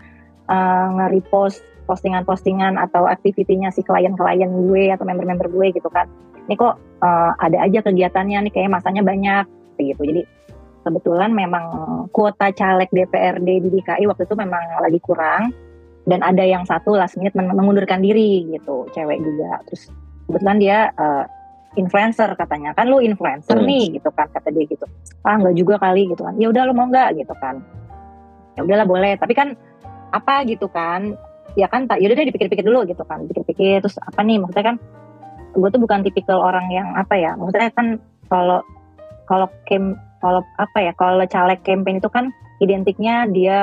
[0.46, 6.10] uh, nge-repost postingan-postingan atau aktivitinya si klien-klien gue atau member-member gue gitu kan.
[6.46, 9.44] Ini kok uh, ada aja kegiatannya nih kayak masanya banyak
[9.78, 10.02] gitu.
[10.02, 10.22] Jadi
[10.86, 11.64] kebetulan memang
[12.14, 15.50] kuota caleg DPRD di DKI waktu itu memang lagi kurang
[16.06, 19.58] dan ada yang satu last minute mengundurkan diri gitu, cewek juga.
[19.66, 19.90] Terus
[20.30, 21.26] kebetulan dia uh,
[21.76, 22.72] influencer katanya.
[22.72, 23.68] Kan lu influencer hmm.
[23.68, 24.84] nih gitu kan kata dia gitu.
[25.22, 26.34] Ah nggak juga kali gitu kan.
[26.40, 27.16] Ya udah lu mau nggak?
[27.20, 27.62] Gitu kan.
[28.56, 29.14] Ya udahlah boleh.
[29.20, 29.54] Tapi kan
[30.10, 31.14] apa gitu kan.
[31.56, 33.24] Ya kan tak yaudah deh dipikir-pikir dulu gitu kan.
[33.28, 34.40] Pikir-pikir terus apa nih?
[34.40, 34.76] Maksudnya kan
[35.56, 37.96] gue tuh bukan tipikal orang yang apa ya maksudnya kan
[38.28, 38.60] kalau
[39.24, 42.28] kalau kem kalau apa ya kalau caleg campaign itu kan
[42.60, 43.58] identiknya dia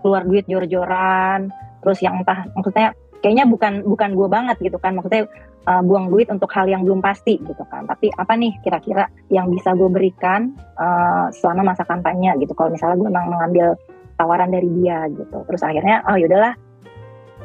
[0.00, 1.52] keluar duit jor-joran
[1.84, 4.92] terus yang entah maksudnya kayaknya bukan bukan gue banget gitu kan.
[5.00, 5.24] Maksudnya
[5.64, 7.88] uh, buang duit untuk hal yang belum pasti gitu kan.
[7.88, 12.52] Tapi apa nih kira-kira yang bisa gue berikan uh, selama masa kampanye gitu.
[12.52, 13.66] Kalau misalnya gue memang mengambil
[14.20, 15.40] tawaran dari dia gitu.
[15.48, 16.52] Terus akhirnya oh yaudahlah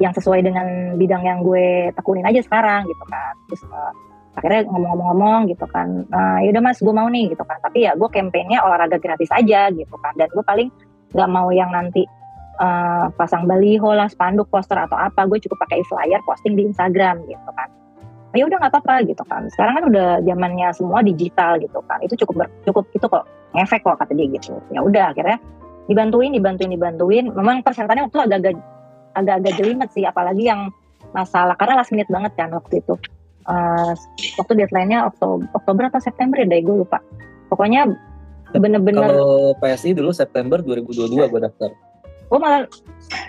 [0.03, 3.33] yang sesuai dengan bidang yang gue tekunin aja sekarang gitu kan.
[3.47, 3.95] Terus uh,
[4.35, 7.55] akhirnya ngomong-ngomong gitu kan nah, yaudah mas gue mau nih gitu kan.
[7.63, 10.11] Tapi ya gue kampanyenya olahraga gratis aja gitu kan.
[10.19, 10.67] Dan gue paling
[11.15, 12.03] nggak mau yang nanti
[12.59, 17.23] uh, pasang baliho lah spanduk poster atau apa gue cukup pakai flyer posting di Instagram
[17.25, 17.69] gitu kan
[18.37, 22.13] ya udah nggak apa-apa gitu kan sekarang kan udah zamannya semua digital gitu kan itu
[22.21, 23.25] cukup ber, cukup itu kok
[23.57, 25.41] ngefek kok kata dia gitu ya udah akhirnya
[25.89, 28.55] dibantuin dibantuin dibantuin memang persyaratannya waktu agak-agak
[29.17, 30.69] agak-agak jelimet sih apalagi yang
[31.17, 32.93] masalah karena last minute banget kan waktu itu
[33.49, 33.93] uh,
[34.37, 37.01] waktu deadline-nya Oktober, Oktober atau September ya deh gue lupa.
[37.49, 37.89] Pokoknya
[38.53, 39.09] bener-bener.
[39.09, 41.69] Kalau PSI dulu September 2022 gue daftar.
[42.29, 42.69] Gue malah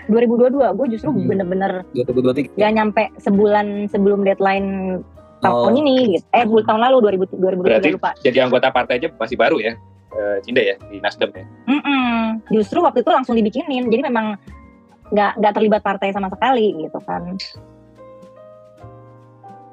[0.07, 1.25] 2022, gue justru hmm.
[1.25, 2.53] bener-bener 2023.
[2.57, 5.01] Gak nyampe sebulan sebelum deadline
[5.41, 5.81] tahun oh.
[5.81, 6.25] ini gitu.
[6.37, 8.11] Eh, bulan tahun lalu 2000, 2023 Berarti lupa.
[8.21, 9.73] jadi anggota partai aja masih baru ya?
[10.11, 11.45] Uh, Cinda ya di Nasdem ya.
[11.71, 12.15] Mm -mm.
[12.51, 14.35] Justru waktu itu langsung dibikinin, jadi memang
[15.11, 17.35] nggak nggak terlibat partai sama sekali gitu kan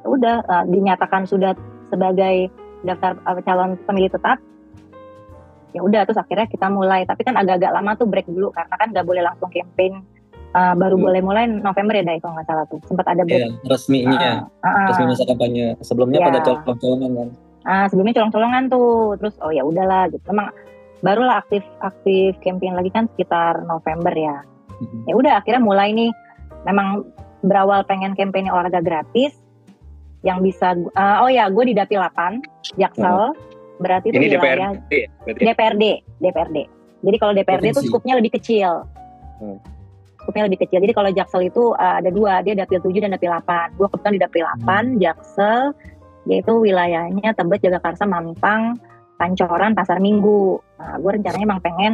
[0.03, 1.55] udah uh, dinyatakan sudah
[1.95, 2.51] sebagai
[2.83, 4.43] daftar uh, calon pemilih tetap
[5.77, 7.05] ya udah terus akhirnya kita mulai.
[7.05, 10.05] Tapi kan agak-agak lama tuh break dulu karena kan nggak boleh langsung campaign
[10.57, 11.05] uh, baru hmm.
[11.05, 12.81] boleh mulai November ya deh kalau nggak salah tuh.
[12.89, 13.41] Sempat ada break.
[13.41, 14.33] Yeah, resminya.
[14.65, 15.67] Uh, uh, resmi masa kampanye.
[15.85, 16.29] Sebelumnya yeah.
[16.31, 17.29] pada colong-colongan kan?
[17.69, 19.17] Ah sebelumnya colong-colongan tuh.
[19.21, 20.25] Terus oh ya udahlah gitu.
[20.33, 20.49] Memang
[21.05, 24.43] barulah aktif aktif campaign lagi kan sekitar November ya.
[24.79, 25.03] Hmm.
[25.11, 26.11] ya udah akhirnya mulai nih.
[26.67, 27.07] Memang
[27.43, 29.35] berawal pengen campaign olahraga gratis
[30.27, 33.35] yang bisa uh, oh ya gue di dapil 8 Jaksel.
[33.35, 33.58] Hmm.
[33.79, 35.35] Berarti itu wilayah DPRD, ya?
[35.55, 35.85] DPRD
[36.19, 36.59] DPRD
[37.03, 38.87] jadi kalau DPRD itu skupnya lebih kecil.
[39.39, 39.59] Hmm.
[40.19, 40.85] skupnya lebih kecil.
[40.85, 42.45] Jadi kalau Jaksel itu uh, ada dua.
[42.45, 44.89] Dia dapil 7 dan dapil 8 gue kebetulan di dapil 8 hmm.
[45.01, 45.61] Jaksel
[46.29, 48.77] yaitu wilayahnya Tebet Jagakarsa Mampang
[49.17, 50.61] Pancoran Pasar Minggu.
[50.77, 51.93] Nah, gue rencananya emang pengen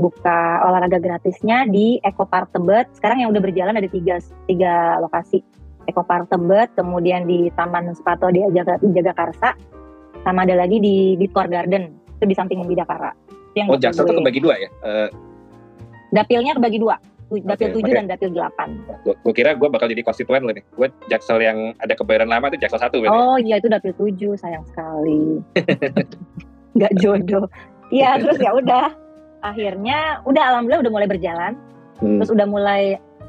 [0.00, 2.88] buka olahraga gratisnya di Eco Park Tebet.
[2.96, 4.16] Sekarang yang udah berjalan ada tiga
[4.48, 5.44] tiga lokasi.
[5.84, 9.52] Eko Park Tebet, kemudian di Taman Sepato di Jaga, Jagakarsa,
[10.24, 13.12] sama ada lagi di Bitcore Garden, itu di samping Bidakara.
[13.54, 14.68] Yang oh, Jaksel itu kebagi dua ya?
[14.82, 15.08] Uh...
[16.10, 16.96] Dapilnya kebagi dua,
[17.30, 17.98] dapil tujuh okay.
[17.98, 18.68] dan dapil delapan.
[19.02, 20.64] Gue kira gue bakal jadi konstituen loh nih.
[20.78, 23.02] Gue Jaksel yang ada kebayaran lama itu Jaksel satu.
[23.08, 25.42] Oh iya itu dapil tujuh, sayang sekali.
[26.80, 27.50] Gak jodoh.
[27.90, 28.94] Iya terus ya udah.
[29.44, 31.52] Akhirnya udah alhamdulillah udah mulai berjalan.
[31.98, 32.22] Hmm.
[32.22, 32.82] Terus udah mulai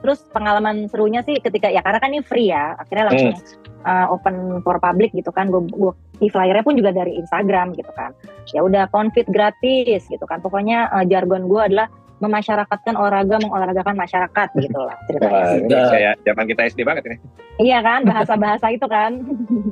[0.04, 3.75] terus pengalaman serunya sih ketika ya karena kan ini free ya akhirnya langsung hmm.
[3.86, 8.12] Uh, open for public gitu kan gue di flyernya pun juga dari Instagram gitu kan
[8.52, 11.88] ya udah konfit gratis gitu kan pokoknya uh, jargon gue adalah
[12.24, 15.44] memasyarakatkan olahraga mengolahragakan masyarakat gitu lah ceritanya.
[15.68, 17.18] Wah, kayak zaman kita SD banget ini.
[17.56, 19.12] Iya kan bahasa-bahasa itu kan.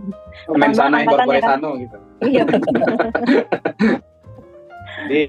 [0.59, 1.59] Main sana yang kan?
[1.79, 1.97] gitu.
[2.23, 2.43] Iya.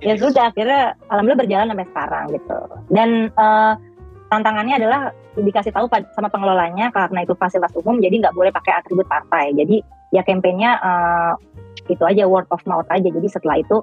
[0.06, 2.58] ya sudah akhirnya alhamdulillah berjalan sampai sekarang gitu.
[2.90, 3.74] Dan uh,
[4.32, 5.00] tantangannya adalah
[5.34, 9.52] dikasih tahu sama pengelolanya karena itu fasilitas umum jadi nggak boleh pakai atribut partai.
[9.52, 9.82] Jadi
[10.14, 11.32] ya kampanyenya uh,
[11.90, 13.08] itu aja word of mouth aja.
[13.10, 13.82] Jadi setelah itu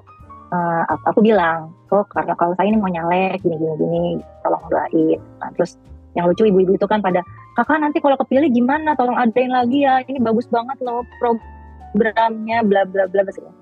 [0.52, 4.02] uh, aku, bilang kok karena kalau saya ini mau nyalek gini gini gini
[4.40, 5.20] tolong doain.
[5.40, 5.76] Nah, terus
[6.12, 7.24] yang lucu ibu-ibu itu kan pada
[7.56, 8.96] kakak nanti kalau kepilih gimana?
[8.96, 13.52] Tolong adain lagi ya ini bagus banget loh programnya bla bla bla bla.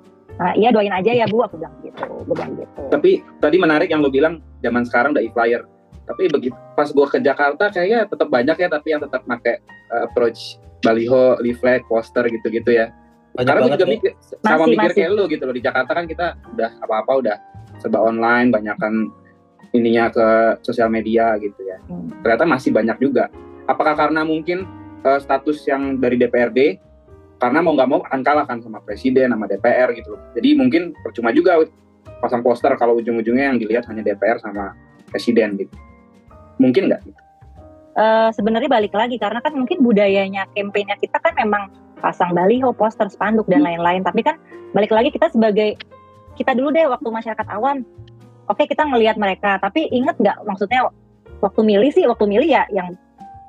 [0.41, 2.81] Nah, iya doain aja ya bu, aku bilang gitu, gue bilang gitu.
[2.89, 5.61] Tapi tadi menarik yang lo bilang zaman sekarang udah e-flyer
[6.11, 9.63] tapi begitu pas gue ke Jakarta kayaknya tetap banyak ya tapi yang tetap pakai
[9.95, 12.91] uh, approach baliho, leaflet, poster gitu-gitu ya.
[13.37, 13.93] Banyak Karena gue juga ya.
[13.95, 14.97] mikir sama masih, mikir masih.
[14.99, 17.37] kayak lu gitu loh di Jakarta kan kita udah apa-apa udah
[17.79, 18.95] serba online, banyak kan
[19.71, 20.27] ininya ke
[20.67, 21.79] sosial media gitu ya.
[21.87, 22.11] Hmm.
[22.27, 23.31] Ternyata masih banyak juga.
[23.71, 24.67] Apakah karena mungkin
[25.07, 26.83] uh, status yang dari DPRD
[27.39, 30.21] karena mau nggak mau akan kalah kan sama presiden sama DPR gitu loh.
[30.35, 31.63] Jadi mungkin percuma juga
[32.21, 34.77] pasang poster kalau ujung-ujungnya yang dilihat hanya DPR sama
[35.09, 35.73] presiden gitu
[36.61, 37.03] mungkin nggak?
[37.97, 43.09] Uh, sebenarnya balik lagi karena kan mungkin budayanya kampanyenya kita kan memang pasang baliho, poster,
[43.11, 43.69] spanduk dan hmm.
[43.73, 44.03] lain-lain.
[44.05, 44.37] Tapi kan
[44.77, 45.81] balik lagi kita sebagai
[46.39, 47.83] kita dulu deh waktu masyarakat awam,
[48.47, 50.89] oke okay, kita ngelihat mereka, tapi inget nggak maksudnya
[51.41, 52.95] waktu milih sih waktu milih ya yang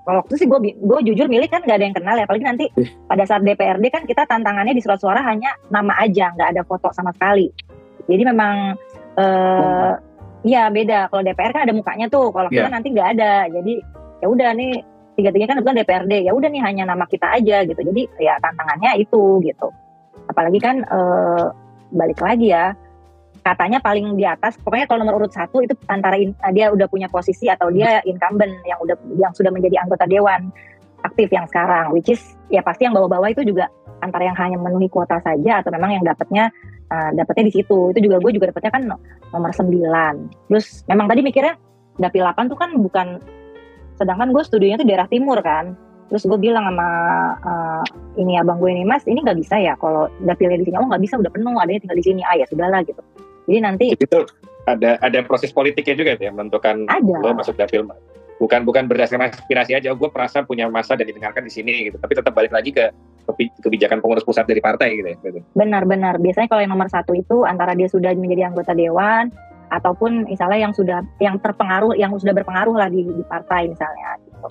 [0.01, 2.65] waktu sih gue gue jujur milih kan nggak ada yang kenal ya apalagi nanti
[3.05, 6.89] pada saat DPRD kan kita tantangannya di surat suara hanya nama aja nggak ada foto
[6.89, 7.53] sama sekali
[8.09, 8.75] jadi memang
[9.21, 9.93] uh,
[10.41, 11.09] Iya beda.
[11.13, 12.33] Kalau DPR kan ada mukanya tuh.
[12.33, 12.65] Kalau yeah.
[12.65, 13.33] kita nanti nggak ada.
[13.49, 13.73] Jadi
[14.21, 14.73] ya udah nih
[15.17, 16.13] tiga tiga kan bukan DPRD.
[16.25, 17.81] Ya udah nih hanya nama kita aja gitu.
[17.81, 19.67] Jadi ya tantangannya itu gitu.
[20.25, 21.45] Apalagi kan eh,
[21.91, 22.73] balik lagi ya
[23.41, 24.57] katanya paling di atas.
[24.61, 28.53] Pokoknya kalau nomor urut satu itu antara in, dia udah punya posisi atau dia incumbent
[28.65, 30.49] yang udah yang sudah menjadi anggota dewan
[31.01, 31.93] aktif yang sekarang.
[31.93, 33.69] Which is ya pasti yang bawah-bawah itu juga
[34.01, 36.49] antara yang hanya memenuhi kuota saja atau memang yang dapatnya
[36.91, 37.95] uh, dapatnya di situ.
[37.95, 38.83] Itu juga gue juga dapatnya kan
[39.31, 41.55] nomor 9 terus memang tadi mikirnya
[41.95, 43.07] dapil 8 tuh kan bukan
[43.95, 45.73] sedangkan gue studinya tuh daerah timur kan.
[46.11, 46.89] Terus gue bilang sama
[47.39, 47.83] uh,
[48.19, 50.75] ini abang gue ini mas ini nggak bisa ya kalau pilih di sini.
[50.75, 52.21] Oh nggak bisa udah penuh adanya tinggal di sini.
[52.27, 52.99] Ah ya sudahlah gitu.
[53.47, 54.19] Jadi nanti itu
[54.67, 57.15] ada ada proses politiknya juga ya menentukan ada.
[57.23, 57.87] lo masuk dapil.
[58.41, 61.97] Bukan bukan berdasarkan aspirasi aja oh, gue perasa punya masa dan didengarkan di sini gitu.
[62.01, 62.89] Tapi tetap balik lagi ke
[63.61, 65.17] kebijakan pengurus pusat dari partai gitu ya
[65.53, 69.31] benar-benar biasanya kalau yang nomor satu itu antara dia sudah menjadi anggota dewan
[69.71, 74.47] ataupun misalnya yang sudah yang terpengaruh yang sudah berpengaruh lah di, di partai misalnya gitu.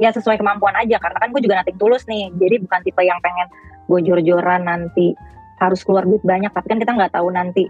[0.00, 2.32] Ya sesuai kemampuan aja karena kan gue juga nanti tulus nih.
[2.34, 3.46] Jadi bukan tipe yang pengen
[3.84, 5.12] gue jor-joran nanti
[5.60, 7.68] harus keluar duit banyak tapi kan kita nggak tahu nanti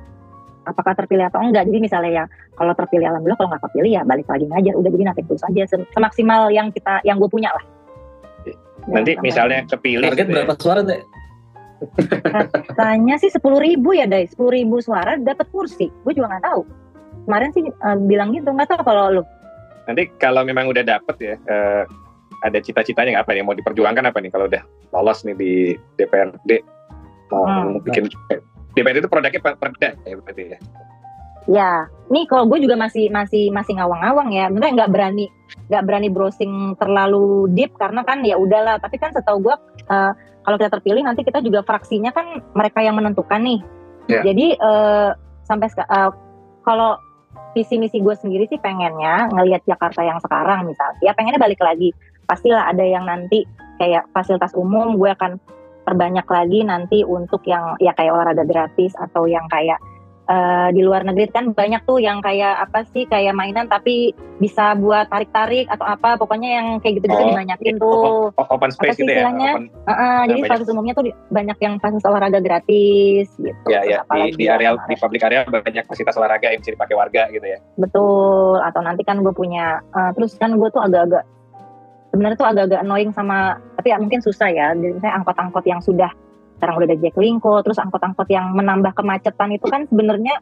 [0.64, 1.66] apakah terpilih atau enggak.
[1.66, 4.74] Jadi misalnya ya kalau terpilih alhamdulillah kalau nggak terpilih ya balik lagi ngajar.
[4.78, 5.62] Udah jadi nanti tulus aja.
[5.90, 7.73] Semaksimal yang kita yang gue punya lah
[8.88, 10.37] nanti ya, misalnya kepilih target gitu ya.
[10.42, 11.03] berapa suara deh
[12.73, 16.61] katanya sih sepuluh ribu ya deh sepuluh ribu suara dapat kursi gue juga nggak tahu
[17.29, 19.23] kemarin sih uh, bilang gitu nggak tahu kalau lu
[19.85, 21.85] nanti kalau memang udah dapet ya uh,
[22.44, 25.53] ada cita-citanya nggak apa nih mau diperjuangkan apa nih kalau udah lolos nih di
[25.97, 26.51] DPRD
[27.33, 27.85] mau hmm.
[27.85, 28.05] bikin
[28.77, 30.59] DPRD itu produknya perda ya berarti ya
[31.44, 34.48] ya nih kalau gue juga masih masih masih ngawang-ngawang ya.
[34.52, 35.26] Sebenarnya nggak berani
[35.70, 38.76] nggak berani browsing terlalu deep karena kan ya udahlah.
[38.80, 39.57] Tapi kan setahu gue
[39.88, 40.12] uh,
[40.44, 43.61] kalau kita terpilih nanti kita juga fraksinya kan mereka yang menentukan nih.
[44.04, 44.20] Yeah.
[44.20, 45.16] jadi uh,
[45.48, 46.12] sampai uh,
[46.61, 47.00] kalau
[47.57, 51.96] visi misi gue sendiri sih pengennya ngelihat Jakarta yang sekarang misalnya ya pengennya balik lagi.
[52.28, 53.48] Pastilah ada yang nanti
[53.80, 55.40] kayak fasilitas umum gue akan
[55.85, 59.76] perbanyak lagi nanti untuk yang ya kayak olahraga gratis atau yang kayak
[60.28, 64.74] uh, di luar negeri kan banyak tuh yang kayak apa sih kayak mainan tapi bisa
[64.76, 68.28] buat tarik-tarik atau apa pokoknya yang kayak gitu-gitu oh, dibanyakin tuh.
[68.34, 69.30] open space gitu ya?
[69.30, 73.66] open, uh, uh, jadi fasilitas umumnya tuh banyak yang fasilitas olahraga gratis gitu.
[73.70, 77.30] Ya ya di, di area di public area banyak fasilitas olahraga yang bisa dipakai warga
[77.30, 77.58] gitu ya?
[77.78, 81.24] Betul atau nanti kan gue punya uh, terus kan gue tuh agak-agak
[82.14, 86.10] sebenarnya tuh agak-agak annoying sama tapi ya mungkin susah ya misalnya angkot-angkot yang sudah
[86.58, 90.40] sekarang udah ada Jack Linko terus angkot-angkot yang menambah kemacetan itu kan sebenarnya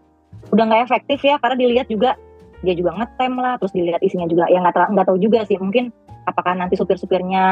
[0.53, 2.18] udah nggak efektif ya karena dilihat juga
[2.62, 5.90] dia juga ngetem lah terus dilihat isinya juga ya nggak nggak tahu juga sih mungkin
[6.25, 7.44] apakah nanti supir-supirnya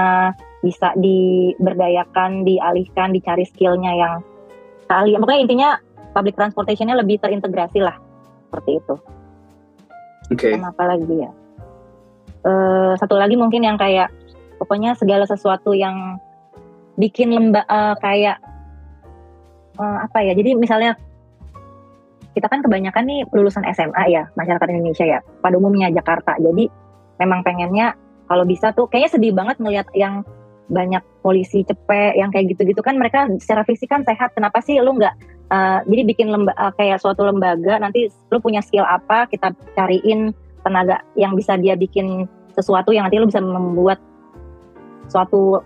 [0.62, 4.14] bisa diberdayakan dialihkan dicari skillnya yang
[4.86, 5.70] kali pokoknya intinya
[6.14, 7.98] public transportationnya lebih terintegrasi lah
[8.46, 8.94] seperti itu
[10.30, 10.54] oke okay.
[10.54, 11.30] apa lagi ya
[12.46, 14.14] uh, satu lagi mungkin yang kayak
[14.62, 16.22] pokoknya segala sesuatu yang
[17.00, 18.36] bikin lemba uh, kayak
[19.80, 21.00] uh, apa ya jadi misalnya
[22.34, 26.38] kita kan kebanyakan nih lulusan SMA ya masyarakat Indonesia ya pada umumnya Jakarta.
[26.38, 26.70] Jadi
[27.18, 27.98] memang pengennya
[28.30, 30.22] kalau bisa tuh kayaknya sedih banget ngelihat yang
[30.70, 34.30] banyak polisi cepet yang kayak gitu-gitu kan mereka secara fisik kan sehat.
[34.38, 35.14] Kenapa sih lu nggak
[35.50, 40.30] uh, jadi bikin lemba, uh, kayak suatu lembaga nanti lu punya skill apa kita cariin
[40.62, 43.98] tenaga yang bisa dia bikin sesuatu yang nanti lo bisa membuat
[45.10, 45.58] suatu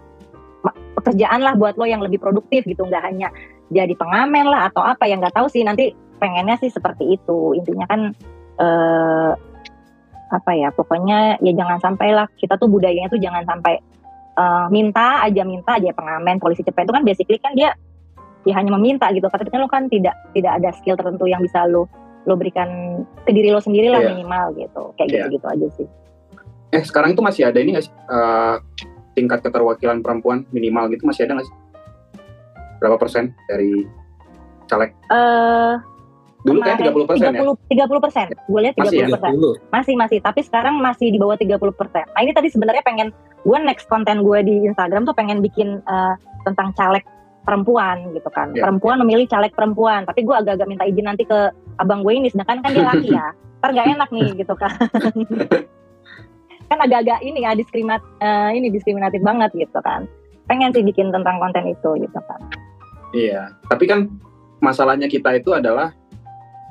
[0.73, 2.89] pekerjaan lah buat lo yang lebih produktif gitu.
[2.89, 3.29] Nggak hanya
[3.69, 5.61] jadi pengamen lah atau apa yang nggak tahu sih.
[5.61, 7.53] Nanti pengennya sih seperti itu.
[7.53, 8.01] Intinya kan
[8.59, 9.33] eh,
[10.33, 12.27] apa ya pokoknya ya jangan sampai lah.
[12.41, 13.77] Kita tuh budayanya tuh jangan sampai
[14.39, 16.41] eh, minta aja minta aja pengamen.
[16.41, 17.77] Polisi cepet itu kan basically kan dia
[18.49, 19.29] ya hanya meminta gitu.
[19.29, 21.85] Tapi kan lo kan tidak tidak ada skill tertentu yang bisa lo
[22.25, 24.17] lo berikan ke diri lo sendiri lah yeah.
[24.17, 24.83] minimal gitu.
[24.97, 25.29] Kayak yeah.
[25.29, 25.89] gitu gitu aja sih.
[26.73, 27.95] Eh sekarang itu masih ada ini nggak sih?
[28.09, 28.59] Uh,
[29.15, 31.57] tingkat keterwakilan perempuan minimal gitu masih ada nggak sih
[32.85, 33.89] berapa persen dari
[34.69, 34.93] caleg?
[35.09, 35.81] Uh,
[36.45, 37.41] Dulu kayak 30 persen ya?
[37.89, 39.09] 30 persen, gue lihat 30 ya?
[39.17, 39.33] persen.
[39.33, 39.53] Ya?
[39.73, 40.19] Masih, masih.
[40.21, 42.05] Tapi sekarang masih di bawah 30 persen.
[42.13, 43.09] Nah ini tadi sebenarnya pengen,
[43.49, 46.13] gue next konten gue di Instagram tuh pengen bikin uh,
[46.45, 47.01] tentang caleg
[47.49, 48.53] perempuan gitu kan.
[48.53, 48.69] Yeah.
[48.69, 50.05] Perempuan memilih caleg perempuan.
[50.05, 51.49] Tapi gue agak-agak minta izin nanti ke
[51.81, 53.27] abang gue ini, sedangkan kan dia laki ya.
[53.65, 54.77] Ntar gak enak nih gitu kan.
[56.69, 60.09] kan agak-agak ini ya diskriminat uh, ini diskriminatif banget gitu kan.
[60.45, 62.41] Pengen sih bikin tentang konten itu gitu kan.
[63.15, 64.11] Iya tapi kan
[64.59, 65.93] masalahnya kita itu adalah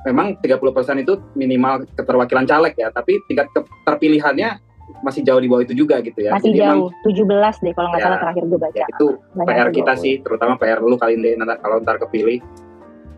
[0.04, 3.48] memang 30% itu minimal keterwakilan caleg ya tapi tingkat
[3.88, 4.60] terpilihannya
[5.04, 6.36] masih jauh di bawah itu juga gitu ya.
[6.36, 8.80] Masih Jadi jauh memang, 17 deh kalau nggak ya, salah terakhir gue baca.
[8.84, 9.08] ya, itu
[9.48, 12.44] PR kita sih terutama PR lu kali ini kalau ntar kepilih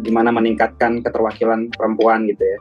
[0.03, 2.59] gimana meningkatkan keterwakilan perempuan gitu ya.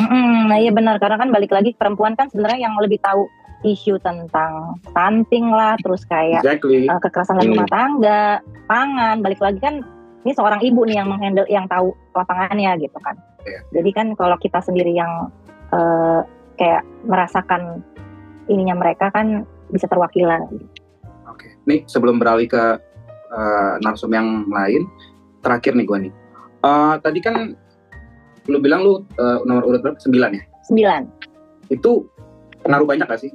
[0.00, 3.28] Mm -hmm, nah iya benar karena kan balik lagi perempuan kan sebenarnya yang lebih tahu
[3.66, 6.86] isu tentang stunting lah, terus kayak exactly.
[6.86, 8.22] uh, kekerasan dalam rumah tangga,
[8.70, 9.82] pangan, balik lagi kan
[10.22, 13.18] ini seorang ibu nih yang menghandle, yang tahu lapangannya gitu kan.
[13.46, 13.62] Yeah.
[13.74, 15.30] Jadi kan kalau kita sendiri yang
[15.70, 16.22] uh,
[16.58, 17.82] kayak merasakan
[18.50, 20.46] ininya mereka kan bisa terwakilan.
[21.26, 21.50] Oke, okay.
[21.66, 22.64] nih sebelum beralih ke
[23.34, 24.86] uh, narsum yang lain,
[25.42, 26.12] terakhir nih gue nih.
[26.62, 27.54] Uh, tadi kan
[28.46, 29.98] lu bilang lu uh, nomor urut berapa?
[29.98, 30.42] Sembilan ya?
[30.66, 31.02] Sembilan.
[31.70, 32.06] Itu
[32.66, 33.30] pengaruh banyak gak sih?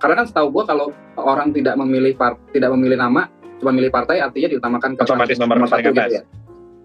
[0.00, 0.86] Karena kan setahu gue kalau
[1.20, 3.28] orang tidak memilih part, tidak memilih nama
[3.60, 6.22] cuma milih partai artinya diutamakan otomatis nomor satu gitu ya.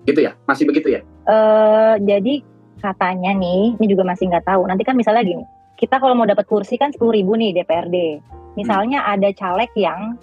[0.04, 0.32] Gitu ya?
[0.44, 1.02] Masih begitu ya?
[1.24, 2.44] Uh, jadi
[2.84, 4.68] katanya nih ini juga masih nggak tahu.
[4.68, 5.48] Nanti kan misalnya gini
[5.80, 8.20] kita kalau mau dapat kursi kan sepuluh ribu nih DPRD
[8.56, 9.12] misalnya hmm.
[9.16, 10.16] ada caleg yang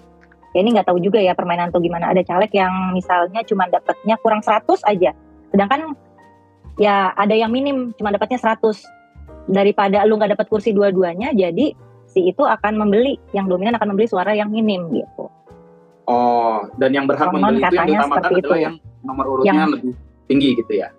[0.53, 4.15] ya ini nggak tahu juga ya permainan atau gimana ada caleg yang misalnya cuma dapatnya
[4.21, 5.11] kurang 100 aja.
[5.49, 5.97] Sedangkan
[6.77, 11.73] ya ada yang minim cuma dapatnya 100 daripada lu nggak dapat kursi dua-duanya jadi
[12.13, 15.33] si itu akan membeli yang dominan akan membeli suara yang minim gitu.
[16.05, 18.55] Oh, dan yang berhak Konon membeli itu yang diutamakan adalah itu.
[18.61, 19.91] yang nomor urutnya yang, lebih
[20.29, 20.89] tinggi gitu ya?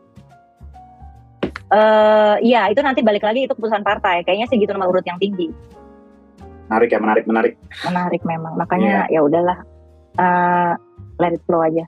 [1.70, 4.26] Uh, iya, itu nanti balik lagi itu keputusan partai.
[4.26, 5.52] Kayaknya sih gitu nomor urut yang tinggi.
[6.68, 7.54] Menarik ya, menarik, menarik.
[7.84, 8.56] Menarik memang.
[8.56, 9.20] Makanya yeah.
[9.20, 9.58] ya udahlah,
[10.16, 10.72] uh,
[11.20, 11.84] let it flow aja.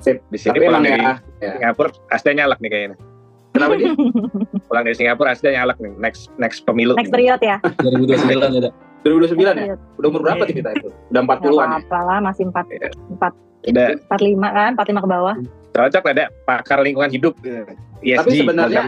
[0.00, 0.24] Sip.
[0.32, 1.52] Di sini Tapi emang ya, ya.
[1.60, 2.96] Singapura aslinya nyalak nih kayaknya.
[3.60, 3.92] Kenapa dia?
[4.64, 5.92] Pulang dari Singapura aslinya nyalak nih.
[6.00, 6.96] Next next pemilu.
[6.96, 7.60] Next period ya.
[7.84, 8.72] 2029 ya.
[9.04, 9.76] 2029 ya?
[10.00, 10.88] Udah umur berapa sih kita itu?
[11.12, 11.78] Udah 40-an ya?
[11.84, 12.88] Apa lah, masih 4, ya.
[13.16, 13.88] 4, Udah.
[14.08, 15.34] 45 kan, 45 ke bawah.
[15.76, 17.36] Cocok ada pakar lingkungan hidup.
[18.00, 18.16] ESG.
[18.16, 18.82] Tapi sebenarnya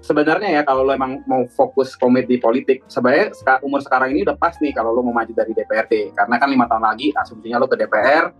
[0.00, 4.36] sebenarnya ya kalau lo emang mau fokus komit di politik sebenarnya umur sekarang ini udah
[4.36, 7.68] pas nih kalau lo mau maju dari DPRD karena kan lima tahun lagi asumsinya lo
[7.68, 8.32] ke DPR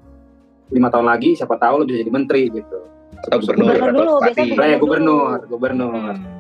[0.73, 2.81] lima tahun lagi siapa tahu lo bisa jadi menteri gitu
[3.29, 6.15] atau gubernur, gubernur dulu, biasanya gubernur, ya, gubernur, gubernur.
[6.17, 6.39] Hmm.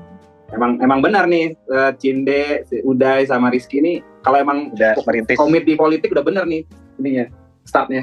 [0.50, 5.38] Emang emang benar nih uh, Cinde, Uday sama Rizky ini kalau emang udah merintis.
[5.38, 6.66] komit di politik udah benar nih
[6.98, 7.30] ininya
[7.62, 8.02] startnya.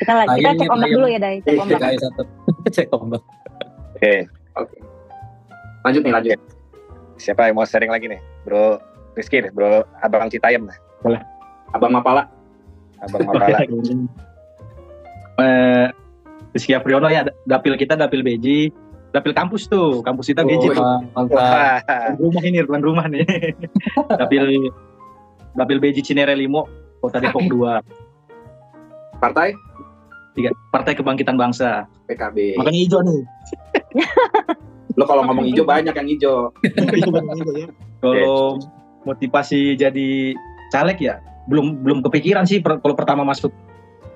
[0.00, 1.80] kita lagi kita cek ombak dulu ya Day, cek ombak.
[2.74, 3.22] cek ombak.
[3.94, 4.26] Oke.
[4.58, 4.76] Oke.
[5.86, 6.40] Lanjut nih, lanjut.
[7.20, 8.20] Siapa yang mau sharing lagi nih?
[8.48, 8.80] Bro
[9.14, 10.76] Rizky nih, Bro Abang Citayam lah.
[11.04, 11.20] Boleh.
[11.76, 12.26] Abang Mapala.
[13.04, 13.60] Abang Mapala.
[15.44, 15.86] eh,
[16.50, 18.70] Rizky Apriono ya dapil kita dapil BJ
[19.10, 20.02] dapil kampus tuh.
[20.02, 20.74] Kampus kita oh, tuh
[21.14, 21.82] mantap.
[22.18, 23.26] Rumah ini tuan rumah nih.
[24.20, 24.70] Dapil
[25.54, 26.66] dapil BJ Cinere Limo
[27.02, 27.82] kota Depok 2
[29.18, 29.52] partai?
[30.32, 31.90] Tiga partai kebangkitan bangsa.
[32.06, 33.20] PKB makanya hijau nih.
[34.98, 36.36] Lo kalau ngomong hijau banyak yang hijau.
[38.00, 38.08] Ya.
[38.16, 38.56] kalau
[39.04, 40.32] motivasi jadi
[40.72, 41.20] caleg ya
[41.52, 43.52] belum belum kepikiran sih kalau pertama masuk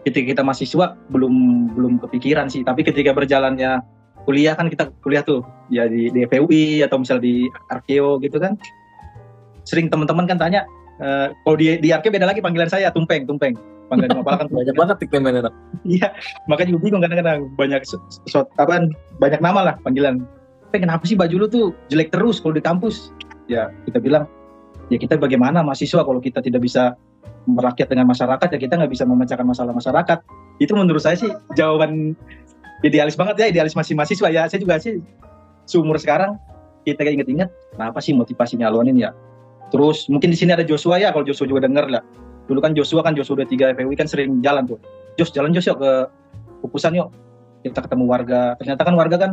[0.05, 1.35] ketika kita mahasiswa belum
[1.75, 2.63] belum kepikiran sih.
[2.63, 3.81] Tapi ketika berjalannya
[4.29, 8.57] kuliah kan kita kuliah tuh ya di, di FUI atau misal di Arkeo gitu kan.
[9.65, 10.69] Sering teman-teman kan tanya
[11.01, 13.57] e, kalau di di Arkeo beda lagi panggilan saya tumpeng tumpeng.
[13.89, 15.53] Panggilan apa kan banyak banget tiktokan
[15.85, 16.13] iya
[16.49, 17.49] makanya bingung kadang-kadang.
[17.57, 17.97] Banyak so,
[18.29, 18.89] so, apa
[19.21, 20.25] banyak nama lah panggilan.
[20.69, 23.13] Tapi kenapa sih baju lu tuh jelek terus kalau di kampus?
[23.49, 24.25] Ya kita bilang
[24.93, 26.97] ya kita bagaimana mahasiswa kalau kita tidak bisa
[27.45, 30.19] merakyat dengan masyarakat ya kita nggak bisa memecahkan masalah masyarakat.
[30.61, 32.17] Itu menurut saya sih jawaban
[32.81, 34.49] idealis banget ya idealis masih mahasiswa ya.
[34.49, 35.01] Saya juga sih
[35.69, 36.41] seumur sekarang
[36.85, 39.13] kita inget-inget kenapa sih motivasinya Alwanin ya?
[39.73, 42.03] Terus mungkin di sini ada Joshua ya kalau Joshua juga denger lah.
[42.45, 44.79] Dulu kan Joshua kan Joshua udah tiga FWI kan sering jalan tuh.
[45.17, 45.93] Jos jalan Jos yuk ke
[46.65, 47.09] kupusan yuk.
[47.65, 48.55] Kita ketemu warga.
[48.61, 49.33] Ternyata kan warga kan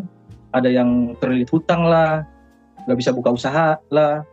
[0.56, 2.24] ada yang terlilit hutang lah
[2.88, 4.24] nggak bisa buka usaha lah.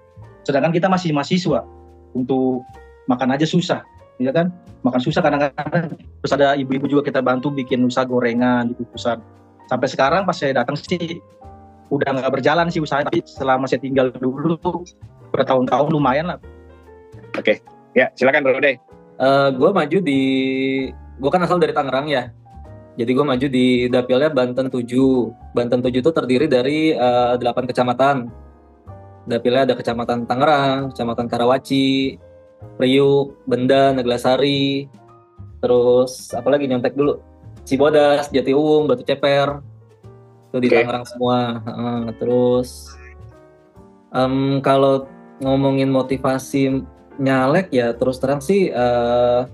[0.46, 1.66] Sedangkan kita masih mahasiswa
[2.14, 2.64] untuk
[3.08, 3.82] makan aja susah
[4.20, 4.52] ya kan?
[4.82, 5.94] Makan susah kadang-kadang.
[6.22, 9.18] Terus ada ibu-ibu juga kita bantu bikin usaha gorengan di kukusan
[9.70, 11.20] sampai sekarang pas saya datang sih
[11.88, 14.84] udah nggak berjalan sih usaha tapi selama saya tinggal dulu
[15.32, 16.38] bertahun-tahun lumayan lah.
[17.38, 17.62] Oke
[17.96, 18.76] ya silakan bro deh.
[19.18, 20.20] Uh, gue maju di
[20.92, 22.30] gue kan asal dari Tangerang ya.
[22.98, 27.70] Jadi gue maju di dapilnya Banten 7 Banten 7 itu terdiri dari uh, eh, 8
[27.70, 28.26] kecamatan.
[29.28, 32.18] Dapilnya ada kecamatan Tangerang kecamatan Karawaci
[32.78, 34.86] Priuk, Benda, Neglasari,
[35.58, 37.22] terus apalagi nyontek dulu
[37.66, 39.60] Cibodas, Jatiwung, Batu Ceper,
[40.48, 40.82] itu di okay.
[40.82, 41.38] Tangerang semua.
[41.68, 42.96] Uh, terus
[44.12, 45.04] um, kalau
[45.44, 46.82] ngomongin motivasi
[47.18, 49.46] nyalek ya terus terang sih uh,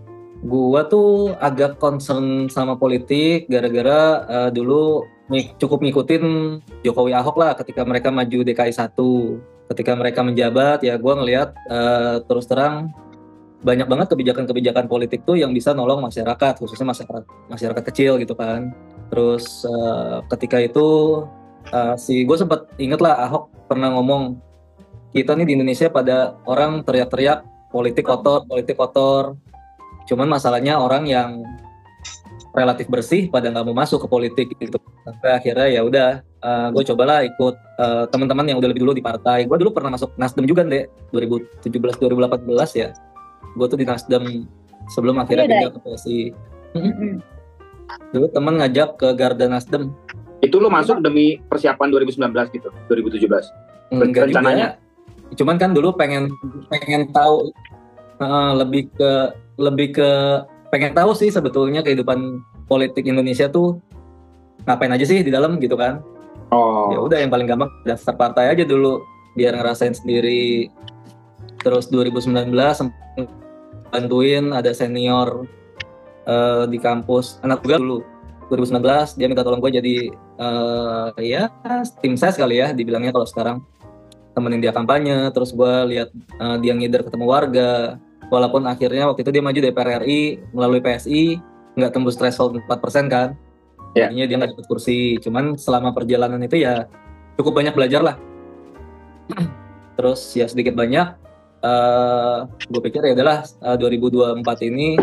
[0.45, 5.09] gua tuh agak concern sama politik gara-gara uh, dulu
[5.57, 6.25] cukup ngikutin
[6.85, 12.21] Jokowi Ahok lah ketika mereka maju DKI 1 ketika mereka menjabat ya gue ngelihat uh,
[12.29, 12.93] terus terang
[13.65, 18.77] banyak banget kebijakan-kebijakan politik tuh yang bisa nolong masyarakat khususnya masyarakat masyarakat kecil gitu kan.
[19.09, 20.87] Terus uh, ketika itu
[21.73, 24.37] uh, si gue sempat inget lah Ahok pernah ngomong
[25.17, 27.41] kita nih di Indonesia pada orang teriak-teriak
[27.73, 29.41] politik kotor politik kotor.
[30.05, 31.41] Cuman masalahnya orang yang
[32.55, 34.79] relatif bersih pada nggak mau masuk ke politik gitu.
[35.03, 36.09] Sampai akhirnya ya udah
[36.41, 39.45] uh, gue cobalah ikut uh, teman-teman yang udah lebih dulu di partai.
[39.45, 41.67] Gue dulu pernah masuk Nasdem juga deh 2017
[41.99, 42.95] 2018 ya.
[43.59, 44.47] Gue tuh di Nasdem
[44.93, 46.21] sebelum akhirnya iya, pindah ke PSI
[46.77, 47.13] mm-hmm.
[48.13, 49.93] dulu teman ngajak ke Garda Nasdem.
[50.45, 54.77] Itu lo masuk demi persiapan 2019 gitu 2017 Enggak rencananya?
[54.77, 55.37] juga.
[55.41, 56.29] cuman kan dulu pengen
[56.69, 57.49] pengen tahu
[58.21, 59.13] uh, lebih ke
[59.57, 60.11] lebih ke
[60.75, 63.79] pengen tahu sih sebetulnya kehidupan politik Indonesia tuh
[64.67, 66.03] ngapain aja sih di dalam gitu kan.
[66.51, 66.91] Oh.
[66.91, 69.07] Ya udah yang paling gampang daftar partai aja dulu
[69.39, 70.67] biar ngerasain sendiri.
[71.63, 72.51] Terus 2019
[73.95, 75.47] bantuin ada senior
[76.27, 78.03] uh, di kampus anak gue dulu.
[78.51, 78.83] 2019
[79.15, 79.97] dia minta tolong gue jadi
[80.43, 81.49] uh, ya
[82.03, 83.63] tim ses kali ya dibilangnya kalau sekarang
[84.35, 85.31] temenin dia kampanye.
[85.31, 86.11] Terus gue lihat
[86.43, 87.95] uh, dia ngider ketemu warga
[88.29, 91.41] walaupun akhirnya waktu itu dia maju DPR RI melalui PSI
[91.75, 93.35] nggak tembus threshold 4% kan.
[93.95, 94.11] Yeah.
[94.11, 95.19] jadinya dia nggak dapat kursi.
[95.23, 96.91] Cuman selama perjalanan itu ya
[97.39, 98.17] cukup banyak belajar lah.
[99.99, 101.15] Terus ya sedikit banyak
[101.63, 104.99] uh, eh, gue pikir ya adalah uh, 2024 ini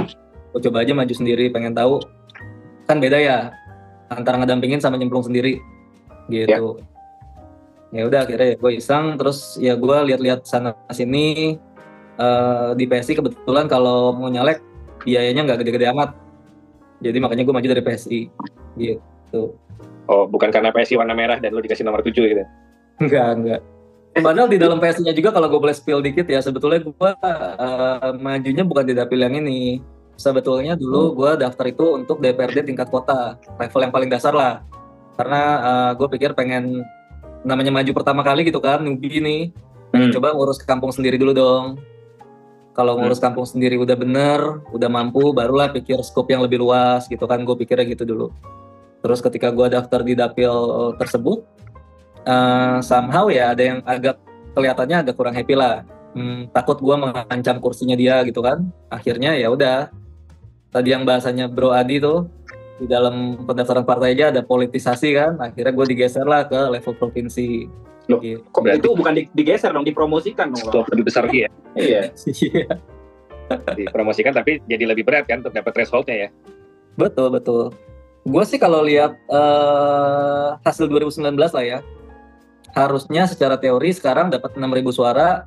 [0.52, 2.04] gue coba aja maju sendiri pengen tahu.
[2.88, 3.38] Kan beda ya
[4.12, 5.64] antara ngedampingin sama nyemplung sendiri
[6.28, 6.80] gitu.
[7.92, 11.56] Ya, ya udah akhirnya ya gue iseng terus ya gue lihat-lihat sana sini
[12.22, 14.62] uh, di PSI kebetulan kalau mau nyalek
[15.02, 16.14] biayanya nggak gede-gede amat
[17.02, 18.20] jadi makanya gue maju dari PSI
[18.78, 19.58] gitu
[20.06, 22.46] oh bukan karena PSI warna merah dan lo dikasih nomor 7 gitu
[23.02, 23.62] enggak enggak
[24.12, 28.68] Padahal di dalam PSI-nya juga kalau gue boleh spill dikit ya sebetulnya gue uh, majunya
[28.68, 29.80] bukan di dapil yang ini.
[30.20, 31.16] Sebetulnya dulu hmm.
[31.16, 34.68] gue daftar itu untuk DPRD tingkat kota, level yang paling dasar lah.
[35.16, 36.84] Karena uh, gue pikir pengen
[37.48, 39.42] namanya maju pertama kali gitu kan, newbie nih.
[39.96, 40.12] Hmm.
[40.12, 41.80] Coba ngurus kampung sendiri dulu dong.
[42.72, 43.26] Kalau ngurus hmm.
[43.28, 44.40] kampung sendiri udah bener,
[44.72, 47.44] udah mampu, barulah pikir skop yang lebih luas gitu kan.
[47.44, 48.28] Gue pikirnya gitu dulu.
[49.02, 50.52] Terus ketika gue daftar di dapil
[50.96, 51.44] tersebut,
[52.24, 54.22] uh, somehow ya ada yang agak
[54.56, 55.84] kelihatannya agak kurang happy lah.
[56.12, 58.68] Hmm, takut gue mengancam kursinya dia gitu kan.
[58.88, 59.92] Akhirnya ya udah.
[60.72, 62.32] Tadi yang bahasanya Bro Adi tuh
[62.82, 65.38] di dalam pendaftaran partai aja ada politisasi kan.
[65.38, 67.70] Akhirnya gue digeser lah ke level provinsi.
[68.10, 68.42] Loh, gitu.
[68.50, 68.82] kok Berarti...
[68.82, 70.90] itu bukan digeser dong, dipromosikan dong.
[70.90, 71.50] Lebih besar lagi ya?
[71.78, 72.02] iya.
[72.42, 72.66] iya.
[73.78, 76.30] dipromosikan tapi jadi lebih berat kan untuk dapat thresholdnya ya?
[76.98, 77.70] Betul, betul.
[78.26, 81.80] Gue sih kalau lihat uh, hasil 2019 lah ya,
[82.74, 85.46] harusnya secara teori sekarang dapat 6.000 suara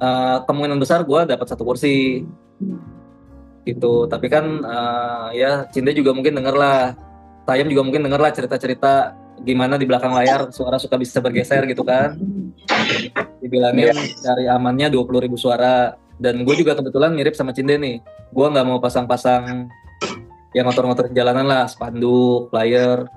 [0.00, 2.24] uh, kemungkinan besar gue dapat satu kursi
[3.68, 4.08] gitu.
[4.08, 6.96] Tapi kan uh, ya Cinta juga mungkin denger lah
[7.48, 8.92] Tayam juga mungkin denger lah cerita-cerita
[9.40, 12.12] gimana di belakang layar suara suka bisa bergeser gitu kan.
[13.40, 15.96] Dibilangin dari amannya 20 ribu suara.
[16.20, 18.04] Dan gue juga kebetulan mirip sama Cinde nih.
[18.36, 19.70] Gue nggak mau pasang-pasang
[20.52, 23.08] yang motor-motor jalanan lah spanduk flyer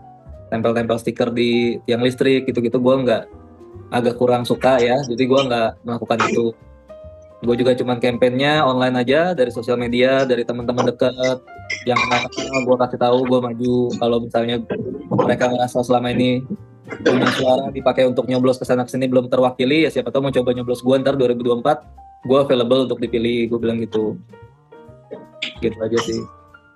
[0.47, 2.79] tempel-tempel stiker di tiang listrik gitu-gitu.
[2.79, 3.27] Gue nggak
[3.91, 4.95] agak kurang suka ya.
[5.03, 6.55] Jadi gue nggak melakukan itu
[7.41, 11.41] gue juga cuman kampanyenya online aja dari sosial media dari teman-teman deket
[11.89, 13.77] yang kenal gue kasih tahu gue maju.
[13.97, 14.61] Kalau misalnya
[15.09, 16.45] mereka ngerasa selama ini
[17.01, 20.53] punya suara dipakai untuk nyoblos ke sana sini belum terwakili ya siapa tahu mau coba
[20.53, 24.21] nyoblos gue ntar 2024 gue available untuk dipilih gue bilang gitu.
[25.57, 26.21] Gitu aja sih.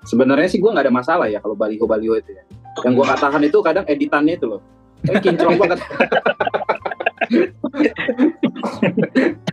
[0.09, 2.41] Sebenarnya sih gue nggak ada masalah ya kalau baliho baliho itu ya.
[2.81, 4.61] Yang gue katakan itu kadang editannya itu loh.
[5.05, 5.77] Eh kinclong banget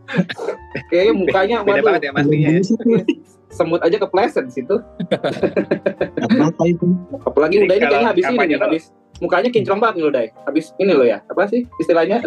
[0.90, 2.60] kayaknya mukanya beda waduh, banget ya pastinya ya.
[3.52, 4.76] semut aja kepleset di situ.
[7.20, 8.84] Apalagi udah ini kayaknya habis ini habis
[9.20, 12.24] mukanya kinclong banget nih lo Dai habis ini lo ya apa sih istilahnya?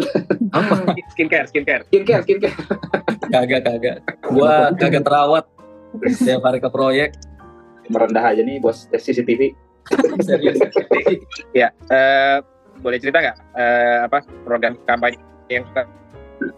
[0.54, 0.94] Apa?
[1.14, 1.82] Skincare skincare.
[1.90, 2.54] Skincare skincare.
[3.26, 3.96] Kagak kagak.
[4.30, 5.44] Gua kagak terawat.
[6.06, 7.10] Setiap hari ke proyek.
[7.90, 9.66] Merendah aja nih bos CCTV
[10.22, 10.58] Serius.
[11.60, 12.42] ya, uh,
[12.82, 15.64] boleh cerita nggak uh, apa program kampanye yang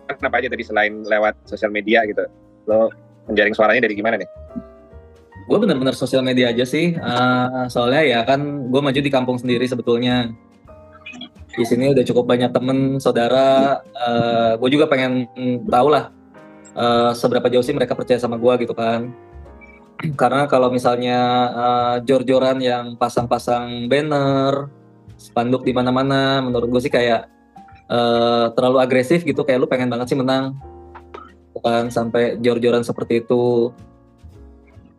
[0.08, 2.24] apa aja tadi selain lewat sosial media gitu?
[2.64, 2.88] Lo
[3.28, 4.28] menjaring suaranya dari gimana nih?
[5.48, 6.96] Gue bener-bener sosial media aja sih.
[6.96, 10.32] Uh, soalnya ya kan gue maju di kampung sendiri sebetulnya.
[11.58, 13.80] Di sini udah cukup banyak temen, saudara.
[13.96, 15.26] Uh, gue juga pengen
[15.66, 16.12] tahu lah
[16.76, 19.10] uh, seberapa jauh sih mereka percaya sama gue gitu kan
[20.14, 21.18] karena kalau misalnya
[21.50, 24.70] uh, jor-joran yang pasang-pasang banner,
[25.18, 27.26] spanduk di mana-mana, menurut gue sih kayak
[27.88, 30.56] uh, terlalu agresif gitu, kayak lu pengen banget sih menang,
[31.56, 33.72] bukan sampai jor-joran seperti itu.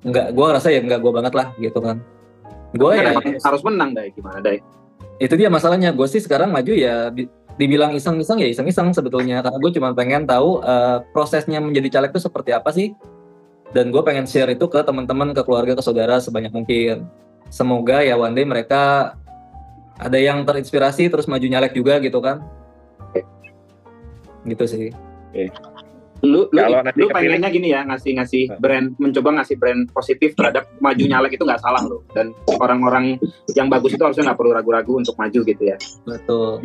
[0.04, 2.02] Enggak, gue rasa ya enggak gue banget lah gitu kan.
[2.76, 4.62] Gue ya harus menang deh, gimana deh?
[5.20, 5.92] Itu dia masalahnya.
[5.92, 7.12] Gue sih sekarang maju ya
[7.60, 12.24] dibilang iseng-iseng ya iseng-iseng sebetulnya karena gue cuma pengen tahu uh, prosesnya menjadi caleg itu
[12.24, 12.96] seperti apa sih
[13.76, 17.12] dan gue pengen share itu ke teman-teman ke keluarga ke saudara sebanyak mungkin
[17.52, 19.12] semoga ya one day mereka
[20.00, 22.40] ada yang terinspirasi terus maju nyalek juga gitu kan
[24.48, 24.90] gitu sih.
[25.32, 25.52] Oke.
[26.20, 30.68] lu lu, Kalau lu pengennya gini ya ngasih ngasih brand mencoba ngasih brand positif terhadap
[30.84, 33.16] maju nyalek itu nggak salah loh dan orang-orang
[33.56, 35.80] yang bagus itu harusnya nggak perlu ragu-ragu untuk maju gitu ya.
[36.04, 36.60] Betul.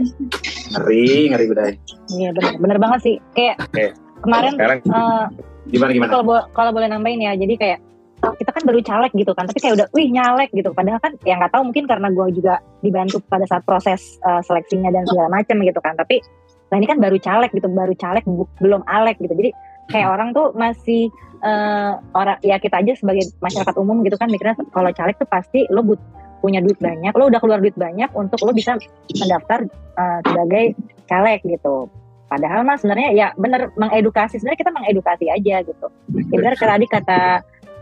[0.75, 1.73] Ngeri ngeri budaya
[2.19, 3.17] iya benar benar banget sih.
[3.31, 3.95] Kayak okay.
[4.27, 5.25] kemarin Sekarang, uh,
[5.71, 6.11] gimana gimana?
[6.11, 7.79] kalau bo kalau boleh nambahin ya jadi kayak
[8.25, 10.75] kita kan baru caleg gitu kan tapi kayak udah wih nyalek gitu.
[10.75, 14.91] Padahal kan ya nggak tahu mungkin karena gue juga dibantu pada saat proses uh, seleksinya
[14.91, 15.95] dan segala macam gitu kan.
[15.95, 16.25] Tapi
[16.73, 18.25] nah ini kan baru caleg gitu baru caleg
[18.61, 19.35] belum alek gitu.
[19.37, 19.51] Jadi
[19.93, 21.13] kayak orang tuh masih
[21.45, 25.69] uh, orang ya kita aja sebagai masyarakat umum gitu kan mikirnya kalau caleg tuh pasti
[25.69, 26.01] lo but,
[26.41, 28.77] punya duit banyak lo udah keluar duit banyak untuk lo bisa
[29.13, 29.65] mendaftar
[29.97, 30.77] uh, sebagai
[31.09, 31.89] caleg gitu.
[32.25, 34.41] Padahal mas sebenarnya ya bener mengedukasi.
[34.41, 35.87] Sebenarnya kita mengedukasi aja gitu.
[36.33, 37.21] Ya benar tadi kata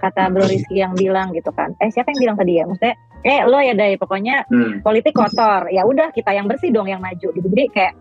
[0.02, 1.72] kata Bro Rizky yang bilang gitu kan.
[1.78, 2.66] Eh siapa yang bilang tadi ya?
[2.66, 4.82] Maksudnya eh lo ya deh pokoknya hmm.
[4.82, 5.70] politik kotor.
[5.70, 7.46] Ya udah kita yang bersih dong yang maju gitu.
[7.46, 7.94] Jadi kayak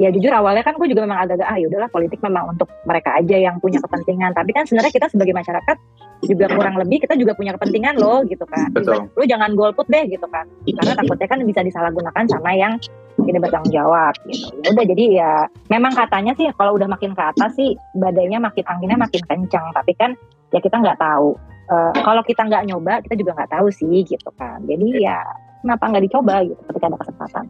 [0.00, 3.36] ya jujur awalnya kan gue juga memang agak-agak ah yaudahlah politik memang untuk mereka aja
[3.36, 4.32] yang punya kepentingan.
[4.32, 5.76] Tapi kan sebenarnya kita sebagai masyarakat
[6.24, 8.72] juga kurang lebih kita juga punya kepentingan loh gitu kan.
[8.72, 9.12] Betul.
[9.12, 10.48] lu jangan golput deh gitu kan.
[10.64, 12.80] Karena takutnya kan bisa disalahgunakan sama yang
[13.20, 14.48] tidak bertanggung jawab gitu.
[14.64, 15.32] Ya udah jadi ya
[15.68, 19.68] memang katanya sih kalau udah makin ke atas sih badainya makin anginnya makin kencang.
[19.76, 20.16] Tapi kan
[20.56, 21.36] ya kita nggak tahu.
[21.70, 24.64] Uh, kalau kita nggak nyoba kita juga nggak tahu sih gitu kan.
[24.64, 25.20] Jadi ya
[25.60, 27.44] kenapa nggak dicoba gitu ketika ada kesempatan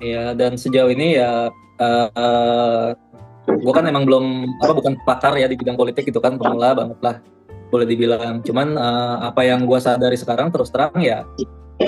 [0.00, 2.88] Iya dan sejauh ini ya uh, uh,
[3.44, 6.98] gue kan emang belum apa bukan pakar ya di bidang politik itu kan pemula banget
[7.04, 7.16] lah
[7.68, 8.40] boleh dibilang.
[8.40, 11.28] Cuman uh, apa yang gue sadari sekarang terus terang ya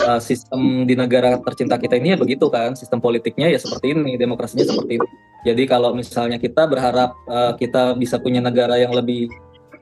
[0.05, 4.21] uh, sistem di negara tercinta kita ini ya begitu kan sistem politiknya ya seperti ini
[4.21, 5.09] demokrasinya seperti ini.
[5.43, 9.33] Jadi kalau misalnya kita berharap uh, kita bisa punya negara yang lebih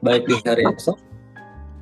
[0.01, 0.97] baik di hari esok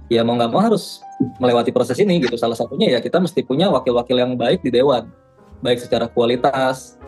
[0.09, 1.05] ya mau nggak mau harus
[1.37, 2.41] melewati proses ini gitu.
[2.41, 5.13] Salah satunya ya kita mesti punya wakil-wakil yang baik di dewan
[5.63, 6.99] baik secara kualitas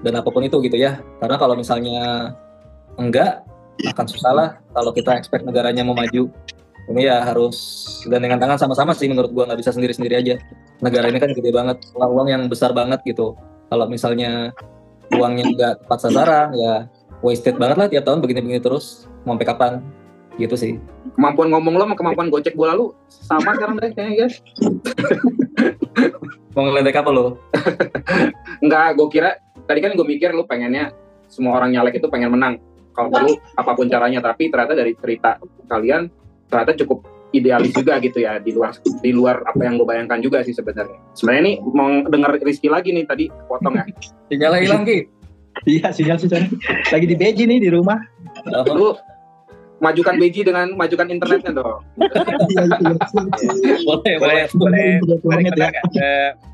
[0.00, 1.00] dan apa pun itu gitu ya.
[1.20, 2.32] Karena kalau misalnya
[2.96, 3.44] enggak
[3.80, 6.28] akan susah lah kalau kita expect negaranya mau maju.
[6.90, 7.54] Ini ya harus
[8.10, 10.34] dan dengan tangan sama-sama sih menurut gua nggak bisa sendiri-sendiri aja.
[10.82, 13.38] Negara ini kan gede banget uang yang besar banget gitu.
[13.70, 14.50] Kalau misalnya
[15.14, 16.90] uangnya nggak tepat sasaran ya
[17.20, 19.72] wasted banget lah tiap tahun begini-begini terus mau sampai kapan
[20.38, 20.72] gitu sih.
[21.16, 24.36] Kemampuan ngomong lo sama kemampuan gocek bola lu sama sekarang deh kayaknya guys.
[26.54, 27.38] Mau ngeledek apa lo?
[28.64, 29.30] Enggak, gue kira
[29.66, 30.94] tadi kan gue mikir lu pengennya
[31.30, 32.58] semua orang nyalek itu pengen menang.
[32.90, 35.38] Kalau perlu apa pun caranya tapi ternyata dari cerita
[35.70, 36.10] kalian
[36.50, 40.42] ternyata cukup idealis juga gitu ya di luar di luar apa yang gue bayangkan juga
[40.42, 40.98] sih sebenarnya.
[41.14, 43.86] Sebenarnya ini mau denger Rizky lagi nih tadi potong ya.
[44.26, 45.06] Sinyal hilang ki.
[45.66, 46.30] Iya sinyal sih
[46.90, 47.98] lagi di Beji nih di rumah.
[48.66, 48.98] Lu
[49.80, 51.80] majukan Beji dengan majukan internetnya dong
[53.88, 54.88] boleh boleh boleh
[55.24, 55.40] boleh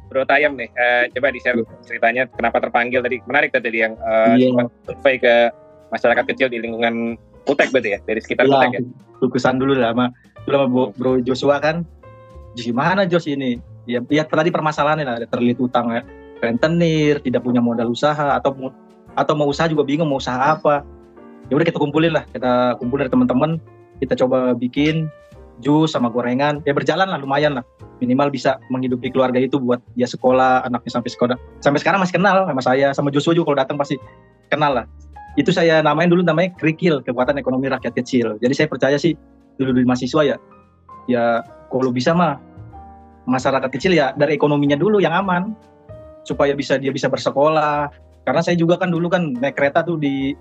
[0.07, 3.19] Bro Tayam nih, uh, coba di share ceritanya kenapa terpanggil tadi.
[3.27, 4.67] Menarik tadi yang uh, yeah.
[4.87, 5.51] survei ke
[5.91, 8.81] masyarakat kecil di lingkungan Utek berarti ya, dari sekitar yeah, Utek ya.
[9.23, 10.07] Lukusan dulu lah sama,
[10.47, 11.83] dulu sama Bro Joshua kan.
[12.57, 13.59] Gimana Jos ini?
[13.87, 16.03] Ya, ya tadi permasalahannya lah, ada terlilit utang ya.
[16.37, 18.69] rentenir, tidak punya modal usaha atau
[19.17, 20.85] atau mau usaha juga bingung mau usaha apa.
[21.47, 23.51] Ya udah kita kumpulin lah, kita kumpulin dari teman-teman,
[24.03, 25.07] kita coba bikin
[25.65, 27.65] jus sama gorengan, ya berjalan lah lumayan lah.
[28.03, 31.37] Minimal bisa menghidupi keluarga itu buat dia sekolah anaknya sampai sekolah.
[31.65, 33.97] Sampai sekarang masih kenal sama saya sama Joshua juga kalau datang pasti
[34.53, 34.87] kenal lah.
[35.37, 38.37] Itu saya namain dulu namanya kerikil kekuatan ekonomi rakyat kecil.
[38.41, 39.17] Jadi saya percaya sih
[39.57, 40.37] dulu di mahasiswa ya
[41.09, 41.41] ya
[41.73, 42.37] kalau bisa mah
[43.25, 45.57] masyarakat kecil ya dari ekonominya dulu yang aman.
[46.27, 47.89] Supaya bisa dia bisa bersekolah.
[48.27, 50.35] Karena saya juga kan dulu kan naik kereta tuh di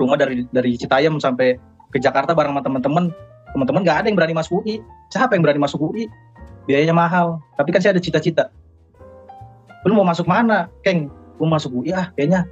[0.00, 1.60] rumah dari dari Citayam sampai
[1.92, 3.04] ke Jakarta bareng sama teman-teman
[3.52, 4.80] teman-teman nggak ada yang berani masuk UI
[5.12, 6.08] siapa yang berani masuk UI
[6.70, 7.42] biayanya mahal.
[7.58, 8.54] Tapi kan saya ada cita-cita.
[9.82, 11.10] Lu mau masuk mana keng?
[11.42, 12.46] Lu masuk UI ah kayaknya.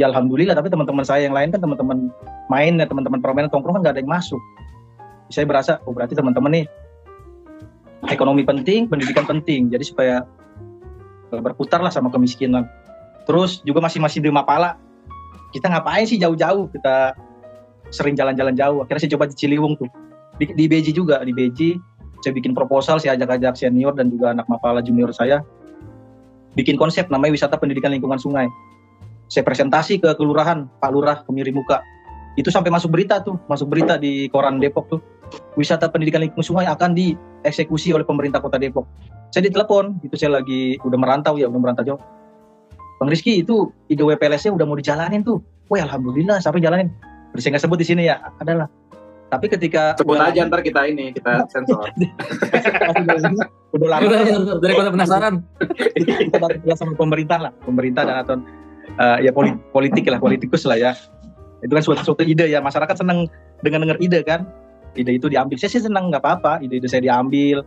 [0.00, 2.08] Ya alhamdulillah tapi teman-teman saya yang lain kan teman-teman
[2.48, 4.40] main ya teman-teman permainan tongkrong kan gak ada yang masuk.
[5.32, 6.64] Saya berasa oh berarti teman-teman nih
[8.12, 9.72] ekonomi penting pendidikan penting.
[9.72, 10.24] Jadi supaya
[11.32, 12.68] berputar lah sama kemiskinan.
[13.24, 14.76] Terus juga masih masih di Mapala
[15.52, 16.72] kita ngapain sih jauh-jauh?
[16.72, 17.12] Kita
[17.92, 18.80] sering jalan-jalan jauh.
[18.82, 19.88] Akhirnya saya coba di Ciliwung tuh.
[20.40, 21.76] Di, di Beji juga di Beji
[22.24, 25.44] saya bikin proposal saya ajak-ajak senior dan juga anak mapala junior saya.
[26.56, 28.48] Bikin konsep namanya wisata pendidikan lingkungan sungai.
[29.28, 31.82] Saya presentasi ke kelurahan Pak Lurah kemiri muka.
[32.38, 35.00] Itu sampai masuk berita tuh masuk berita di koran Depok tuh.
[35.58, 38.88] Wisata pendidikan lingkungan sungai akan dieksekusi oleh pemerintah kota Depok.
[39.32, 42.00] Saya ditelepon itu saya lagi udah merantau ya udah merantau jauh
[43.02, 45.42] Bang Rizky itu ide WPLS-nya udah mau dijalanin tuh.
[45.66, 46.86] Wah alhamdulillah sampai jalanin?
[47.34, 48.22] Bisa nggak sebut di sini ya?
[48.38, 48.70] Adalah.
[49.26, 51.90] Tapi ketika sebut aja ntar kita ini kita sensor.
[53.74, 54.06] udah lama.
[54.62, 55.42] Dari kota penasaran.
[55.98, 58.38] kita baru sama pemerintah lah, pemerintah dan atau
[59.02, 59.34] uh, ya
[59.74, 60.94] politik lah, politikus lah ya.
[61.58, 62.62] itu kan suatu suatu ide ya.
[62.62, 63.26] Masyarakat senang
[63.66, 64.46] dengan dengar ide kan.
[64.94, 65.58] Ide itu diambil.
[65.58, 66.62] Saya sih senang nggak apa-apa.
[66.62, 67.66] Ide-ide saya diambil.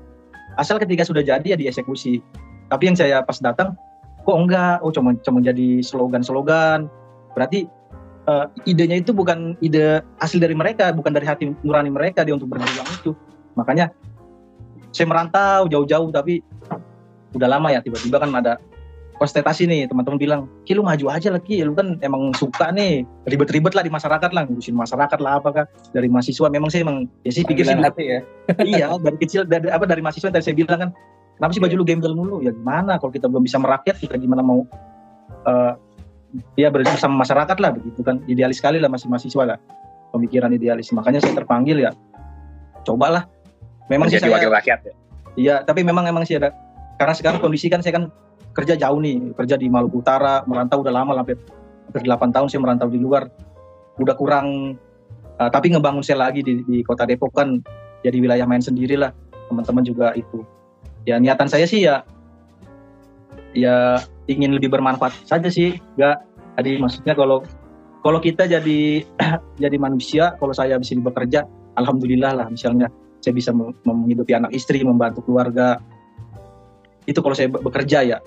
[0.56, 2.24] Asal ketika sudah jadi ya dieksekusi.
[2.72, 3.76] Tapi yang saya pas datang
[4.26, 4.82] kok enggak?
[4.82, 6.90] Oh cuma cuma jadi slogan-slogan.
[7.38, 7.70] Berarti
[8.26, 12.50] uh, idenya itu bukan ide asli dari mereka bukan dari hati nurani mereka dia untuk
[12.50, 13.14] berjuang itu.
[13.56, 13.94] Makanya
[14.92, 16.42] saya merantau jauh-jauh tapi
[17.36, 18.56] udah lama ya tiba-tiba kan ada
[19.16, 23.72] konstatasi nih teman-teman bilang Ki lu maju aja lagi lu kan emang suka nih ribet-ribet
[23.76, 25.64] lah di masyarakat lah ngurusin masyarakat lah apakah
[25.96, 26.48] dari mahasiswa.
[26.52, 28.20] Memang sih emang ya sih pikir sih hati ya.
[28.60, 30.90] Iya dari kecil dari apa dari mahasiswa tadi saya bilang kan
[31.38, 32.38] kenapa sih baju lu gembel mulu?
[32.42, 32.98] Ya gimana?
[33.00, 34.64] Kalau kita belum bisa merakyat kita gimana mau
[35.48, 35.74] uh,
[36.60, 38.24] ya bersama masyarakat lah begitu kan.
[38.26, 39.58] Idealis sekali lah masih mahasiswa lah.
[40.16, 40.92] Pemikiran idealis.
[40.96, 41.92] Makanya saya terpanggil ya.
[42.88, 43.28] Cobalah.
[43.92, 44.94] Memang sih saya wakil rakyat ya?
[45.36, 46.56] Iya tapi memang emang sih ada.
[46.96, 48.08] Karena sekarang kondisi kan saya kan
[48.56, 51.36] kerja jauh nih, kerja di Maluku Utara, merantau udah lama hampir
[51.92, 53.28] hampir 8 tahun saya merantau di luar.
[54.00, 54.80] Udah kurang
[55.40, 57.60] uh, tapi ngebangun sel lagi di, di Kota Depok kan.
[58.08, 59.12] Jadi wilayah main sendiri lah.
[59.52, 60.42] Teman-teman juga itu.
[61.06, 62.02] Ya niatan saya sih ya
[63.54, 65.78] ya ingin lebih bermanfaat saja sih.
[65.98, 66.26] Enggak
[66.58, 67.46] tadi maksudnya kalau
[68.06, 69.02] kalau kita jadi
[69.64, 73.50] jadi manusia, kalau saya bisa bekerja, alhamdulillah lah misalnya saya bisa
[73.82, 75.82] menghidupi anak istri, membantu keluarga.
[77.10, 78.18] Itu kalau saya bekerja ya.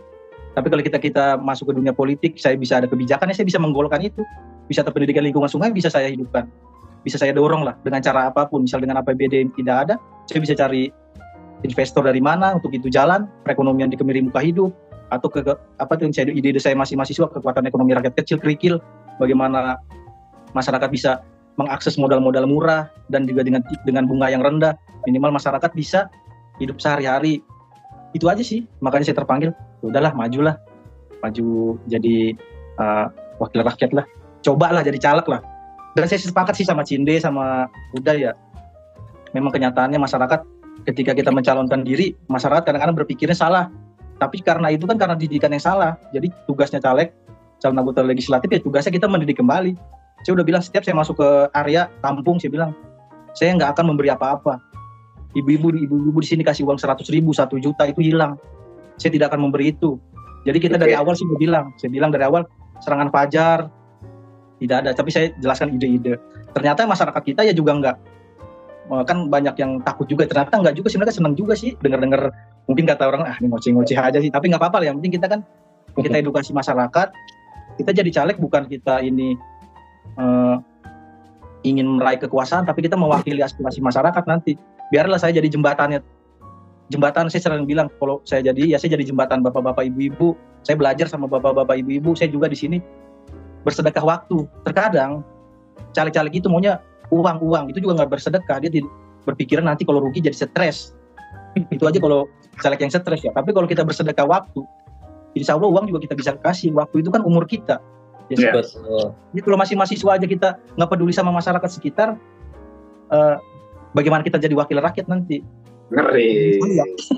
[0.58, 4.02] Tapi kalau kita kita masuk ke dunia politik, saya bisa ada kebijakan, saya bisa menggolkan
[4.02, 4.26] itu.
[4.66, 6.50] Bisa pendidikan lingkungan sungai bisa saya hidupkan.
[7.06, 8.66] Bisa saya dorong lah dengan cara apa pun.
[8.66, 9.94] Misal dengan APBD yang tidak ada,
[10.26, 10.90] saya bisa cari
[11.66, 14.70] investor dari mana untuk itu jalan, perekonomian di kemiri muka hidup,
[15.08, 15.40] atau ke,
[15.80, 18.74] apa tuh saya ide-ide saya masih mahasiswa kekuatan ekonomi rakyat kecil kerikil,
[19.18, 19.80] bagaimana
[20.52, 21.24] masyarakat bisa
[21.58, 24.78] mengakses modal-modal murah dan juga dengan dengan bunga yang rendah,
[25.10, 26.06] minimal masyarakat bisa
[26.62, 27.42] hidup sehari-hari.
[28.14, 29.50] Itu aja sih, makanya saya terpanggil.
[29.82, 30.56] Udahlah majulah.
[31.20, 32.38] Maju jadi
[32.78, 33.10] uh,
[33.42, 34.06] wakil rakyat lah.
[34.40, 35.42] Coba lah jadi caleg lah.
[35.98, 38.32] Dan saya sepakat sih sama Cinde sama Uda ya.
[39.34, 40.40] Memang kenyataannya masyarakat
[40.86, 43.72] ketika kita mencalonkan diri masyarakat kadang-kadang berpikirnya salah
[44.18, 47.14] tapi karena itu kan karena didikan yang salah jadi tugasnya caleg
[47.58, 49.74] calon anggota legislatif ya tugasnya kita mendidik kembali
[50.26, 52.70] saya udah bilang setiap saya masuk ke area kampung saya bilang
[53.34, 54.58] saya nggak akan memberi apa-apa
[55.38, 58.38] ibu-ibu ibu-ibu di sini kasih uang seratus ribu satu juta itu hilang
[58.98, 59.96] saya tidak akan memberi itu.
[60.44, 60.90] Jadi kita okay.
[60.90, 62.44] dari awal sih bilang, saya bilang dari awal
[62.82, 63.70] serangan fajar
[64.58, 66.18] tidak ada, tapi saya jelaskan ide-ide.
[66.50, 68.02] Ternyata masyarakat kita ya juga enggak eh,
[68.88, 70.24] kan banyak yang takut juga.
[70.24, 70.98] Ternyata enggak juga sih.
[71.00, 71.76] Mereka senang juga sih.
[71.78, 72.32] Dengar-dengar
[72.66, 74.32] mungkin kata orang ah ini ngoceh-ngoceh aja sih.
[74.32, 74.86] Tapi nggak apa-apa lah.
[74.92, 75.40] Yang penting kita kan
[76.04, 77.08] kita edukasi masyarakat.
[77.78, 79.38] Kita jadi caleg bukan kita ini
[80.18, 80.58] uh,
[81.62, 84.58] ingin meraih kekuasaan tapi kita mewakili aspirasi masyarakat nanti.
[84.90, 86.00] Biarlah saya jadi jembatannya.
[86.88, 90.32] Jembatan saya sering bilang kalau saya jadi ya saya jadi jembatan bapak-bapak ibu-ibu.
[90.64, 92.16] Saya belajar sama bapak-bapak ibu-ibu.
[92.16, 92.78] Saya juga di sini
[93.62, 94.48] bersedekah waktu.
[94.64, 95.20] Terkadang
[95.92, 96.80] caleg-caleg itu maunya
[97.10, 98.58] uang-uang itu juga nggak bersedekah.
[98.64, 98.82] Dia
[99.24, 100.96] berpikiran nanti kalau rugi jadi stres.
[101.72, 102.28] Itu aja kalau
[102.60, 103.30] caleg yang stres ya.
[103.32, 104.60] Tapi kalau kita bersedekah waktu
[105.36, 106.72] insya Allah uang juga kita bisa kasih.
[106.76, 107.80] Waktu itu kan umur kita.
[108.28, 108.60] Ya yeah.
[109.32, 112.12] jadi kalau masih mahasiswa aja kita nggak peduli sama masyarakat sekitar
[113.08, 113.40] uh,
[113.96, 115.40] bagaimana kita jadi wakil rakyat nanti.
[115.88, 116.60] Ngeri.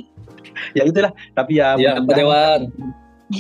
[0.78, 2.70] ya itulah, tapi ya Ya, Pak Dewan.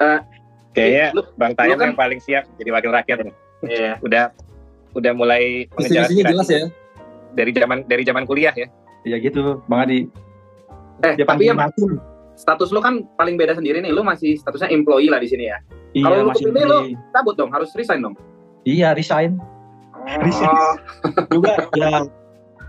[0.00, 0.20] uh,
[0.72, 3.34] kayaknya lu, Bang Tayang kan, yang paling siap jadi wakil rakyat nih.
[3.64, 3.96] Iya.
[4.02, 4.34] Udah
[4.96, 6.68] udah mulai mengejar jelas ya.
[7.36, 8.68] Dari zaman dari zaman kuliah ya.
[9.06, 10.08] Iya gitu, Bang Adi.
[11.04, 11.54] Eh, Dia tapi ya
[12.36, 13.92] status lu kan paling beda sendiri nih.
[13.92, 15.58] Lu masih statusnya employee lah di sini ya.
[15.96, 16.78] Iya, Kalau lu kepilih lu
[17.12, 18.16] cabut dong, harus resign dong.
[18.68, 19.40] Iya, resign.
[19.94, 20.20] Oh.
[20.20, 20.52] Resign.
[21.32, 22.04] juga ya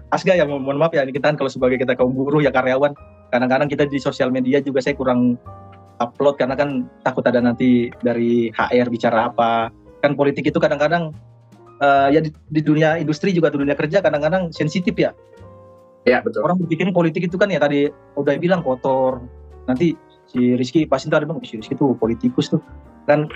[0.07, 2.95] Asga ya mohon maaf ya ini kita kan kalau sebagai kita kaum buruh ya karyawan
[3.27, 5.35] kadang-kadang kita di sosial media juga saya kurang
[5.99, 9.67] upload karena kan takut ada nanti dari HR bicara apa
[10.01, 11.13] kan politik itu kadang-kadang
[11.81, 15.13] uh, ya di, di dunia industri juga di dunia kerja kadang-kadang sensitif ya.
[16.07, 16.45] Ya betul.
[16.47, 19.19] Orang berpikir politik itu kan ya tadi udah bilang kotor.
[19.67, 19.99] Nanti
[20.31, 22.63] si Rizky pasti tuh ada bilang si Rizky tuh politikus tuh.
[23.03, 23.27] Kan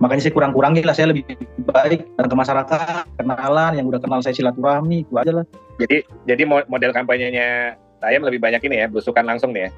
[0.00, 1.28] makanya saya kurang-kurangi lah saya lebih
[1.70, 5.46] baik dan ke masyarakat kenalan yang udah kenal saya silaturahmi itu aja lah.
[5.76, 9.70] Jadi jadi model kampanyenya saya lebih banyak ini ya belusukan langsung nih ya.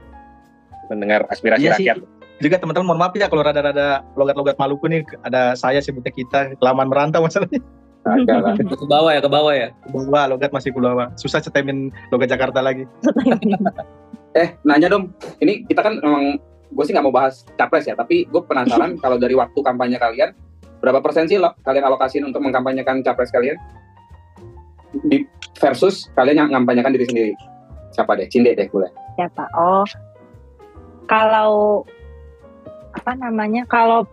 [0.86, 1.96] Mendengar aspirasi iya rakyat.
[1.98, 2.15] sih.
[2.42, 6.92] Juga teman-teman mohon maaf ya kalau rada-rada logat-logat Maluku nih ada saya sebutnya kita kelamaan
[6.92, 7.60] merantau masalahnya
[8.06, 12.28] ke bawah ya ke bawah ya ke bawah logat masih ke bawah susah cetemin logat
[12.30, 12.84] Jakarta lagi
[14.40, 16.38] eh nanya dong ini kita kan memang
[16.72, 20.34] gue sih nggak mau bahas capres ya, tapi gue penasaran kalau dari waktu kampanye kalian,
[20.82, 23.56] berapa persen sih lo, kalian alokasiin untuk mengkampanyekan capres kalian?
[25.06, 25.22] Di,
[25.60, 27.32] versus kalian yang mengampanyekan diri sendiri.
[27.92, 28.28] Siapa deh?
[28.28, 28.88] Cinde deh boleh.
[29.16, 29.44] Siapa?
[29.56, 29.84] Oh,
[31.08, 31.84] kalau
[32.96, 33.68] apa namanya?
[33.68, 34.08] Kalau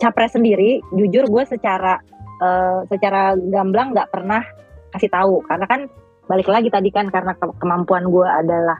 [0.00, 2.00] capres sendiri, jujur gue secara
[2.40, 4.42] uh, secara gamblang nggak pernah
[4.94, 5.80] kasih tahu karena kan
[6.24, 8.78] balik lagi tadi kan karena ke kemampuan gue adalah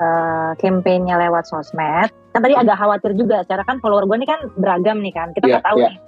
[0.00, 4.40] uh, kampanyenya lewat sosmed kan tadi agak khawatir juga secara kan follower gue ini kan
[4.56, 5.92] beragam nih kan kita iya, nggak yeah, tahu yeah.
[5.92, 5.98] nih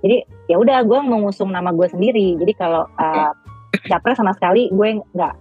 [0.00, 0.16] jadi
[0.50, 3.32] ya udah gue mengusung nama gue sendiri jadi kalau uh,
[3.86, 5.34] capres sama sekali gue nggak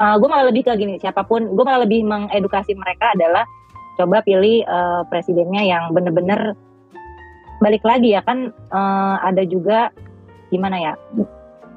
[0.00, 3.44] uh, gue malah lebih ke gini siapa pun gue malah lebih mengedukasi mereka adalah
[3.98, 6.54] coba pilih uh, presidennya yang bener-bener
[7.60, 9.92] balik lagi ya kan uh, ada juga
[10.48, 10.92] gimana ya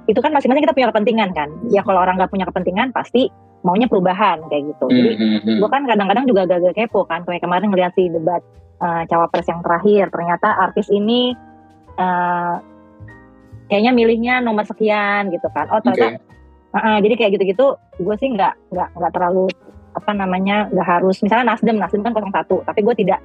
[0.07, 3.32] itu kan masing-masing kita punya kepentingan kan ya kalau orang nggak punya kepentingan pasti
[3.64, 5.57] maunya perubahan kayak gitu jadi mm-hmm.
[5.64, 8.43] gue kan kadang-kadang juga agak kepo kan kayak kemarin ngeliat si debat
[8.84, 11.32] uh, cawapres yang terakhir ternyata artis ini
[11.95, 12.59] uh,
[13.72, 16.32] kayaknya milihnya nomor sekian gitu kan oh ternyata okay.
[16.74, 19.45] Uh, jadi kayak gitu-gitu gue sih nggak nggak nggak terlalu
[19.94, 23.20] apa namanya nggak harus misalnya Nasdem Nasdem kan 01 tapi gue tidak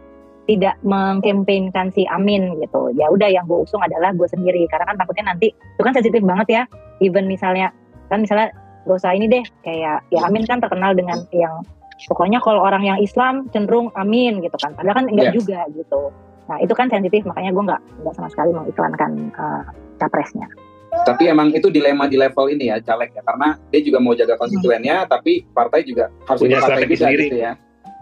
[0.49, 2.89] tidak mengkampanyekan si Amin gitu.
[2.97, 6.25] Ya udah yang gue usung adalah gue sendiri karena kan takutnya nanti itu kan sensitif
[6.25, 6.63] banget ya.
[7.05, 7.69] Even misalnya
[8.09, 8.57] kan misalnya
[8.89, 11.61] gak usah ini deh kayak ya Amin kan terkenal dengan yang
[12.09, 14.73] pokoknya kalau orang yang Islam cenderung Amin gitu kan.
[14.73, 15.37] Padahal kan enggak yeah.
[15.37, 16.01] juga gitu.
[16.49, 19.63] Nah itu kan sensitif makanya gue nggak nggak sama sekali mengiklankan uh,
[20.01, 20.49] capresnya.
[20.89, 24.41] Tapi emang itu dilema di level ini ya caleg ya karena dia juga mau jaga
[24.41, 25.09] konstituennya hmm.
[25.09, 27.27] tapi partai juga harus punya partai juga sendiri.
[27.29, 27.53] gitu ya.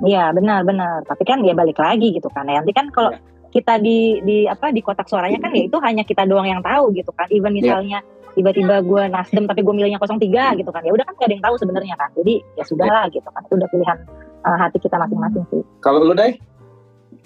[0.05, 1.07] Iya benar-benar.
[1.09, 2.47] Tapi kan dia balik lagi gitu kan.
[2.47, 3.21] Nanti kan kalau ya.
[3.51, 6.93] kita di di apa di kotak suaranya kan ya itu hanya kita doang yang tahu
[6.93, 7.27] gitu kan.
[7.33, 7.59] Even iya.
[7.63, 7.99] misalnya
[8.37, 10.83] tiba-tiba gue nasdem tapi gue milihnya 03 gitu kan.
[10.85, 12.11] Ya udah kan gak ada yang tahu sebenarnya kan.
[12.15, 13.15] Jadi ya sudahlah ya.
[13.17, 13.41] gitu kan.
[13.49, 13.99] Itu udah pilihan
[14.45, 15.63] uh, hati kita masing-masing sih.
[15.81, 16.37] Kalau lu deh?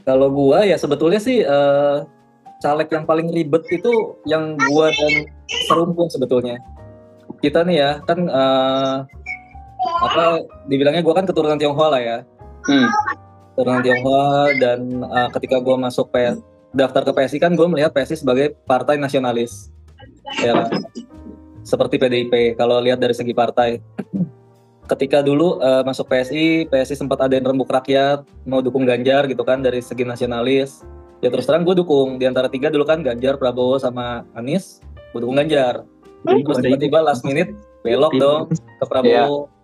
[0.07, 2.07] Kalau gue ya sebetulnya sih uh,
[2.61, 5.13] caleg yang paling ribet itu yang gue dan
[5.67, 6.61] serumpun sebetulnya.
[7.41, 8.97] Kita nih ya kan uh,
[9.81, 12.19] apa dibilangnya gue kan keturunan Tionghoa lah ya.
[12.69, 12.89] Hmm.
[13.57, 16.45] Turun Tionghoa dan uh, ketika gue masuk PS,
[16.77, 19.73] daftar ke PSI kan gue melihat PSI sebagai partai nasionalis.
[20.45, 20.69] Ya
[21.65, 23.81] seperti PDIP kalau lihat dari segi partai.
[24.91, 29.47] Ketika dulu uh, masuk PSI PSI sempat ada yang rembuk rakyat mau dukung Ganjar gitu
[29.47, 30.83] kan dari segi nasionalis
[31.21, 32.21] ya terus terang gue dukung.
[32.21, 35.85] Di antara tiga dulu kan Ganjar Prabowo sama Anies gue dukung Ganjar.
[36.25, 39.49] Terus tiba-tiba last minute belok dong ke Prabowo.
[39.49, 39.59] Yeah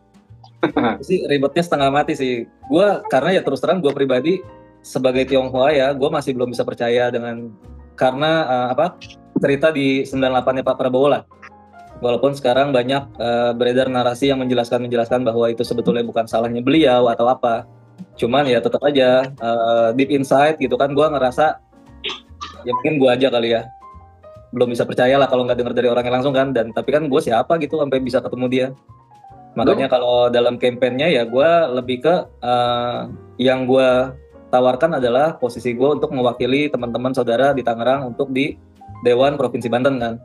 [1.04, 2.48] sih ribetnya setengah mati sih.
[2.68, 4.40] Gue karena ya terus terang gue pribadi
[4.82, 7.50] sebagai Tionghoa ya, gue masih belum bisa percaya dengan
[7.98, 9.00] karena uh, apa
[9.40, 11.22] cerita di 98-nya Pak Prabowo lah.
[11.96, 17.08] Walaupun sekarang banyak uh, beredar narasi yang menjelaskan menjelaskan bahwa itu sebetulnya bukan salahnya beliau
[17.08, 17.64] atau apa.
[18.16, 21.60] Cuman ya tetap aja uh, deep inside gitu kan gue ngerasa
[22.64, 23.68] ya mungkin gue aja kali ya
[24.50, 27.20] belum bisa percaya lah kalau nggak dengar dari orangnya langsung kan dan tapi kan gue
[27.20, 28.66] siapa gitu sampai bisa ketemu dia
[29.56, 31.50] Makanya kalau dalam kampanyenya ya gue
[31.80, 32.14] lebih ke
[32.44, 33.08] uh,
[33.40, 34.12] yang gue
[34.52, 38.52] tawarkan adalah posisi gue untuk mewakili teman-teman saudara di Tangerang untuk di
[39.00, 40.20] Dewan Provinsi Banten kan.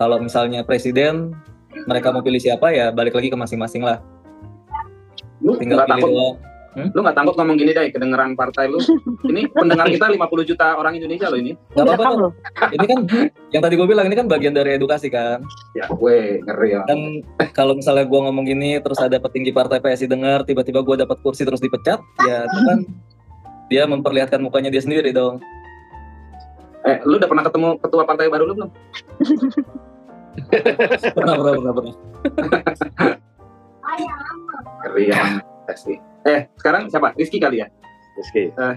[0.00, 1.36] Kalau misalnya presiden
[1.84, 4.00] mereka mau pilih siapa ya balik lagi ke masing-masing lah.
[5.60, 6.34] Tinggal pilih doang.
[6.70, 6.86] Hmm?
[6.94, 8.78] Lu gak takut ngomong gini deh, kedengeran partai lu.
[9.26, 11.58] Ini pendengar kita 50 juta orang Indonesia loh ini.
[11.74, 12.30] Gak apa-apa
[12.70, 12.98] Ini kan
[13.50, 15.42] yang tadi gue bilang ini kan bagian dari edukasi kan.
[15.74, 16.86] Ya gue ngeri ya.
[16.86, 17.26] Dan
[17.58, 21.42] kalau misalnya gue ngomong gini terus ada petinggi partai PSI dengar, tiba-tiba gue dapat kursi
[21.42, 22.78] terus dipecat, ya itu kan
[23.66, 25.42] dia memperlihatkan mukanya dia sendiri dong.
[26.86, 28.70] Eh, lu udah pernah ketemu ketua partai baru lu belum?
[31.18, 31.94] pernah, pernah, pernah, pernah.
[34.80, 35.22] Ngeri ya,
[35.66, 36.09] pasti.
[36.28, 37.16] Eh, sekarang siapa?
[37.16, 37.66] Rizky kali ya?
[38.18, 38.52] Rizky.
[38.60, 38.76] Uh,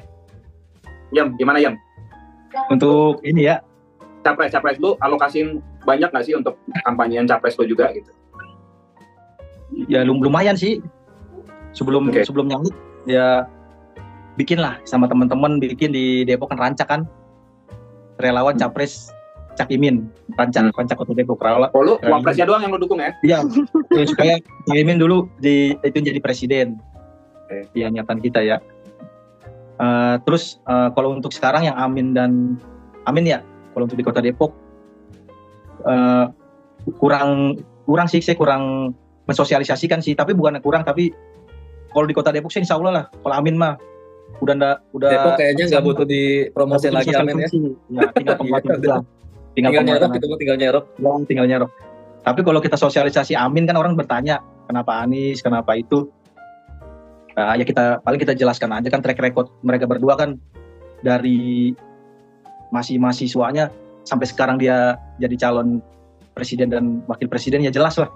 [1.12, 1.76] Yam, gimana Yam?
[2.72, 3.60] Untuk ini ya.
[4.24, 6.56] Capres, capres lu alokasiin banyak nggak sih untuk
[6.88, 8.12] kampanyean capres lu juga gitu?
[9.92, 10.80] Ya lumayan sih.
[11.74, 12.24] Sebelum okay.
[12.24, 12.72] sebelum nyambut
[13.10, 13.50] ya
[14.40, 17.02] bikin lah sama teman-teman bikin di Depok kan rancak kan
[18.22, 19.10] relawan capres
[19.54, 20.78] Cak Imin rancak hmm.
[20.78, 21.70] rancak kota Depok relawan.
[21.74, 23.12] Oh lu wapresnya doang yang lu dukung ya?
[23.26, 23.38] Iya.
[24.10, 26.80] supaya Cak Imin dulu di itu jadi presiden
[27.74, 28.58] ya niatan kita ya.
[29.82, 32.62] Uh, terus uh, kalau untuk sekarang yang Amin dan
[33.10, 33.42] Amin ya,
[33.74, 34.54] kalau untuk di Kota Depok
[35.84, 36.30] uh,
[37.02, 38.94] kurang kurang sih saya kurang
[39.26, 41.12] mensosialisasikan sih, tapi bukan kurang tapi
[41.92, 43.06] kalau di Kota Depok sih Insya Allah lah.
[43.12, 43.76] Kalau Amin mah
[44.42, 46.22] udah ndak udah Depok kayaknya nggak butuh di
[46.54, 47.48] promosi lagi Amin ya.
[47.50, 48.36] ya tinggal
[48.74, 49.02] tinggal,
[49.54, 50.86] tinggal nyerok tinggal nyerok.
[51.28, 51.72] tinggal nyerok.
[52.24, 56.08] Tapi kalau kita sosialisasi Amin kan orang bertanya kenapa Anies, kenapa itu
[57.38, 60.38] uh, ya kita paling kita jelaskan aja kan track record mereka berdua kan
[61.04, 61.74] dari
[62.74, 63.70] masih mahasiswanya
[64.04, 65.80] sampai sekarang dia jadi calon
[66.34, 68.10] presiden dan wakil presiden ya jelas lah.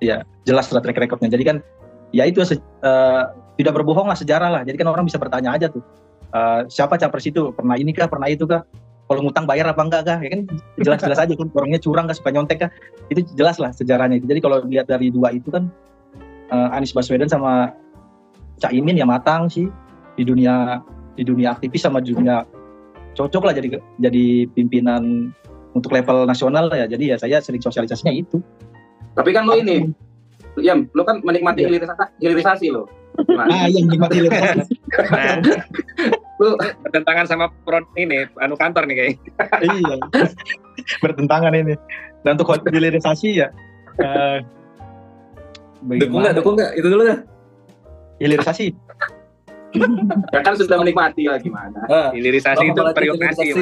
[0.00, 1.28] Ya jelas lah track recordnya.
[1.28, 1.56] Jadi kan
[2.16, 3.24] ya itu uh,
[3.60, 4.62] tidak berbohong lah sejarah lah.
[4.64, 5.84] Jadi kan orang bisa bertanya aja tuh
[6.32, 7.52] uh, siapa capres itu?
[7.52, 8.08] Pernah ini kah?
[8.08, 8.64] Pernah itu kah?
[9.10, 10.18] Kalau ngutang bayar apa enggak kah?
[10.24, 10.40] Ya kan
[10.80, 12.16] jelas-jelas aja kan orangnya curang kah?
[12.16, 12.70] Suka nyontek kah?
[13.12, 14.24] Itu jelas lah sejarahnya.
[14.24, 15.68] Itu jadi kalau lihat dari dua itu kan
[16.50, 17.74] uh, Anies Baswedan sama
[18.60, 19.70] Cak Imin ya matang sih.
[20.18, 20.82] Di dunia
[21.16, 22.44] di dunia aktivis sama dunia
[23.16, 25.32] cocok lah jadi jadi pimpinan
[25.72, 26.86] untuk level nasional ya.
[26.86, 28.42] Jadi ya saya sering sosialisasinya itu.
[29.16, 29.90] Tapi kan lo ini
[30.58, 31.68] ya lo kan menikmati iya.
[31.70, 32.84] hilirisasi, hilirisasi lo
[33.28, 34.74] Ah, yang menikmati hilirisasi.
[35.12, 35.36] Nah,
[36.40, 39.12] lu bertentangan sama pro ini anu kantor nih kayak
[39.66, 39.96] iya.
[41.04, 41.74] Bertentangan ini.
[42.24, 43.48] Dan untuk hilirisasi ya
[44.00, 44.40] uh,
[45.84, 46.34] dukung nggak?
[46.36, 46.72] Dukung nggak?
[46.76, 47.18] Itu dulu dah.
[48.20, 48.66] Hilirisasi.
[50.34, 51.86] Ya kan sudah menikmati lah gimana.
[51.86, 53.54] Ah, hilirisasi itu periodasi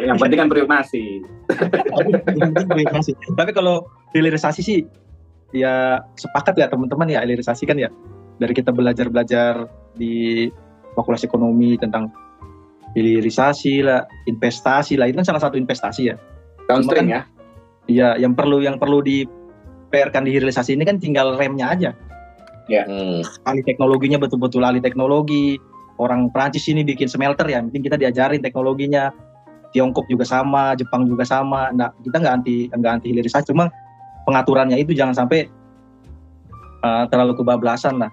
[0.00, 1.20] yang penting kan periodasi
[3.40, 3.84] tapi kalau
[4.16, 4.88] hilirisasi sih
[5.54, 7.90] ya sepakat ya teman-teman ya hilirisasi kan ya.
[8.36, 9.64] Dari kita belajar-belajar
[9.96, 10.44] di
[10.92, 12.12] fakultas ekonomi tentang
[12.92, 16.16] hilirisasi lah, investasi lah, itu kan salah satu investasi ya.
[16.68, 17.22] Downstream kan, ya?
[17.88, 19.24] Iya, yang perlu yang perlu di
[19.90, 21.90] PR-kan di hilirisasi ini kan tinggal remnya aja.
[22.66, 22.82] Ya.
[22.86, 23.22] Hmm.
[23.46, 25.58] Ahli teknologinya betul-betul ahli teknologi.
[25.96, 29.14] Orang Prancis ini bikin smelter ya, mungkin kita diajarin teknologinya.
[29.72, 31.72] Tiongkok juga sama, Jepang juga sama.
[31.72, 33.72] Nah, kita nggak anti nggak anti hilirisasi, cuma
[34.28, 35.48] pengaturannya itu jangan sampai
[36.84, 38.10] uh, terlalu kebablasan lah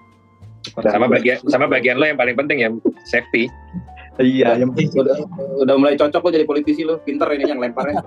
[0.80, 2.68] sama bagian sama bagian lo yang paling penting ya
[3.04, 3.50] safety
[4.22, 5.16] iya yang penting udah
[5.60, 8.00] udah mulai cocok lo jadi politisi lo pinter ini yang lemparnya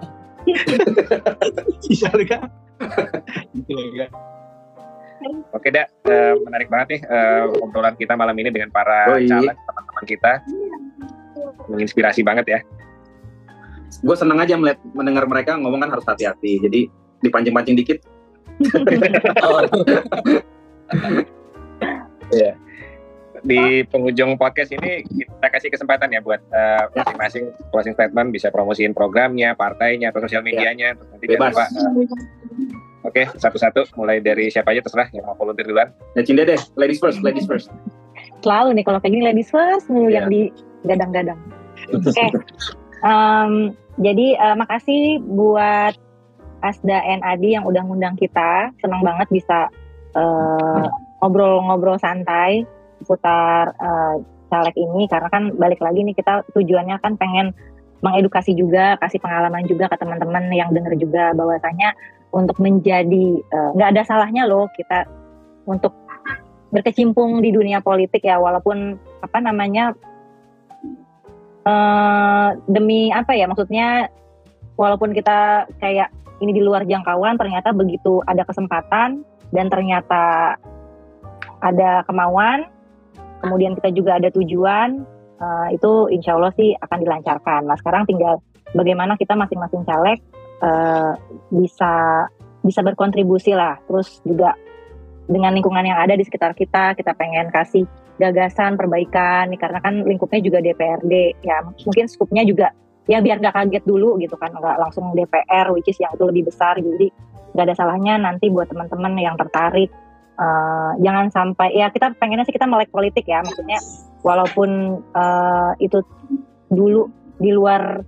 [1.88, 2.50] bisa kan
[5.52, 9.42] Oke, dak, uh, menarik banget nih uh, obrolan kita malam ini dengan para oh, iya.
[9.42, 10.32] caleg teman-teman kita.
[11.74, 12.60] Menginspirasi banget ya.
[14.06, 16.62] Gue seneng aja melihat mendengar mereka ngomong kan harus hati-hati.
[16.62, 16.86] Jadi
[17.26, 18.00] dipancing-pancing dikit.
[22.28, 22.60] Iya.
[23.48, 28.92] Di penghujung podcast ini kita kasih kesempatan ya buat uh, masing-masing closing statement bisa promosiin
[28.92, 30.48] programnya, partainya atau sosial iya.
[30.52, 30.88] medianya.
[30.92, 31.00] Ya.
[31.00, 31.56] nanti Bebas.
[31.56, 31.92] Lupa, uh,
[33.08, 35.96] Oke, okay, satu-satu mulai dari siapa aja terserah yang mau volunteer duluan.
[36.20, 37.72] Ya Cinda deh, ladies first, ladies first.
[38.44, 40.20] Selalu nih kalau kayak gini ladies first mulu yeah.
[40.20, 40.52] yang di
[40.84, 41.40] gadang-gadang.
[41.96, 42.12] Oke.
[42.12, 42.30] Okay.
[43.08, 43.72] Um,
[44.04, 45.96] jadi uh, makasih buat
[46.68, 48.76] Asda and Adi yang udah ngundang kita.
[48.84, 49.72] Senang banget bisa
[50.20, 50.84] uh,
[51.24, 52.68] ngobrol-ngobrol santai
[53.02, 54.16] seputar uh,
[54.48, 57.52] caleg ini karena kan balik lagi nih kita tujuannya kan pengen
[58.00, 61.98] mengedukasi juga, kasih pengalaman juga ke teman-teman yang dengar juga bahwasanya
[62.30, 65.10] untuk menjadi eh, nggak uh, ada salahnya loh kita
[65.66, 65.96] untuk
[66.70, 69.96] berkecimpung di dunia politik ya walaupun apa namanya
[71.64, 74.12] uh, demi apa ya maksudnya
[74.76, 76.12] walaupun kita kayak
[76.44, 79.26] ini di luar jangkauan ternyata begitu ada kesempatan
[79.56, 80.56] dan ternyata
[81.58, 82.70] ada kemauan,
[83.42, 85.06] kemudian kita juga ada tujuan,
[85.42, 87.62] uh, itu insya Allah sih akan dilancarkan.
[87.70, 88.42] Nah sekarang tinggal
[88.74, 90.20] bagaimana kita masing-masing caleg
[90.62, 91.14] uh,
[91.54, 92.26] bisa
[92.66, 94.58] bisa berkontribusi lah, terus juga
[95.28, 97.84] dengan lingkungan yang ada di sekitar kita, kita pengen kasih
[98.18, 99.52] gagasan perbaikan.
[99.60, 102.72] Karena kan lingkupnya juga DPRD ya mungkin skupnya juga
[103.08, 104.52] ya biar nggak kaget dulu gitu kan.
[104.56, 106.80] Nggak langsung DPR which is yang itu lebih besar.
[106.80, 107.12] Jadi
[107.56, 109.92] nggak ada salahnya nanti buat teman-teman yang tertarik
[110.40, 113.78] uh, jangan sampai ya kita pengennya sih kita melek politik ya maksudnya
[114.22, 116.02] walaupun uh, itu
[116.72, 118.02] dulu di luar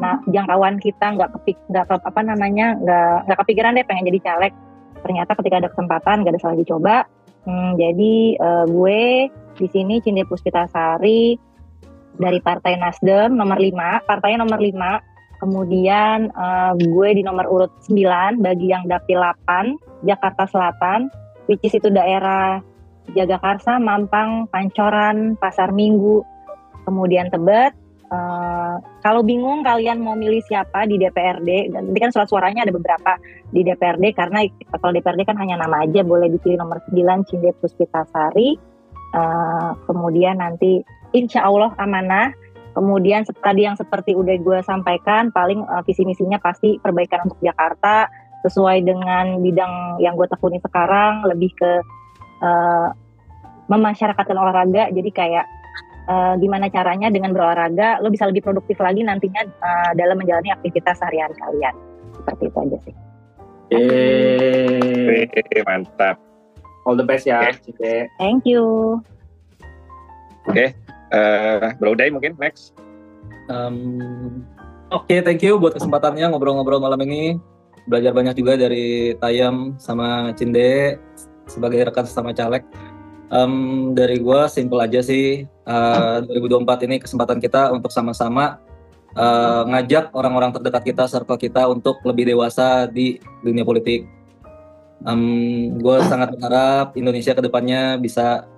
[0.00, 4.52] nah jangkauan kita nggak kepik nggak apa namanya nggak nggak kepikiran deh pengen jadi caleg.
[4.98, 7.06] Ternyata ketika ada kesempatan gak ada salah dicoba
[7.48, 11.40] hmm, jadi uh, gue di sini Cinde Puspitasari
[12.18, 18.42] dari Partai Nasdem nomor 5 partainya nomor 5 kemudian uh, gue di nomor urut 9
[18.44, 21.08] bagi yang dapil 8 Jakarta Selatan
[21.48, 22.60] which is itu daerah
[23.16, 26.20] Jagakarsa, Mampang, Pancoran, Pasar Minggu,
[26.84, 27.72] kemudian Tebet.
[28.08, 33.20] Uh, kalau bingung kalian mau milih siapa di DPRD, nanti kan surat suaranya ada beberapa
[33.52, 34.48] di DPRD karena
[34.80, 38.56] kalau DPRD kan hanya nama aja boleh dipilih nomor 9 Cinde Puspitasari.
[39.08, 42.32] Uh, kemudian nanti insya Allah amanah.
[42.76, 48.06] Kemudian tadi yang seperti udah gue sampaikan, paling uh, visi misinya pasti perbaikan untuk Jakarta,
[48.48, 51.72] sesuai dengan bidang yang gue tekuni sekarang lebih ke
[52.40, 52.88] uh,
[53.68, 55.46] memasyarakatkan olahraga jadi kayak
[56.08, 60.96] uh, gimana caranya dengan berolahraga lo bisa lebih produktif lagi nantinya uh, dalam menjalani aktivitas
[60.98, 61.74] sehari-hari kalian
[62.16, 62.94] seperti itu aja sih.
[63.68, 66.16] Eh, mantap.
[66.88, 68.08] All the best ya, okay.
[68.16, 68.96] Thank you.
[70.48, 70.68] Oke, okay.
[71.12, 72.72] uh, Bro Day mungkin next.
[73.52, 74.48] Um,
[74.88, 77.36] Oke, okay, thank you buat kesempatannya ngobrol-ngobrol malam ini
[77.88, 81.00] belajar banyak juga dari Tayam sama Cinde
[81.48, 82.62] sebagai rekan sesama caleg.
[83.28, 85.48] Um, dari gue simple aja sih.
[85.64, 88.56] Uh, 2024 ini kesempatan kita untuk sama-sama
[89.16, 94.04] uh, ngajak orang-orang terdekat kita, circle kita untuk lebih dewasa di dunia politik.
[95.04, 98.48] Um, gue sangat berharap Indonesia ke depannya bisa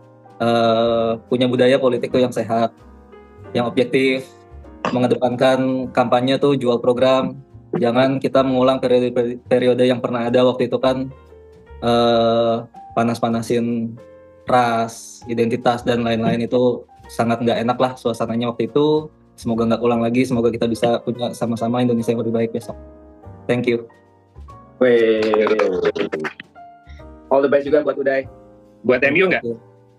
[0.41, 2.73] uh, punya budaya politik tuh yang sehat,
[3.53, 4.25] yang objektif,
[4.89, 7.37] mengedepankan kampanye tuh jual program.
[7.79, 11.07] Jangan kita mengulang periode periode yang pernah ada waktu itu kan
[11.85, 12.67] uh,
[12.99, 13.95] panas-panasin
[14.51, 19.07] ras, identitas dan lain-lain itu sangat nggak enak lah suasananya waktu itu.
[19.39, 20.27] Semoga nggak ulang lagi.
[20.27, 22.77] Semoga kita bisa punya sama-sama Indonesia yang lebih baik besok.
[23.47, 23.87] Thank you.
[24.83, 25.23] Weh.
[27.31, 28.27] All the best juga buat Uday.
[28.83, 29.43] Buat MU nggak?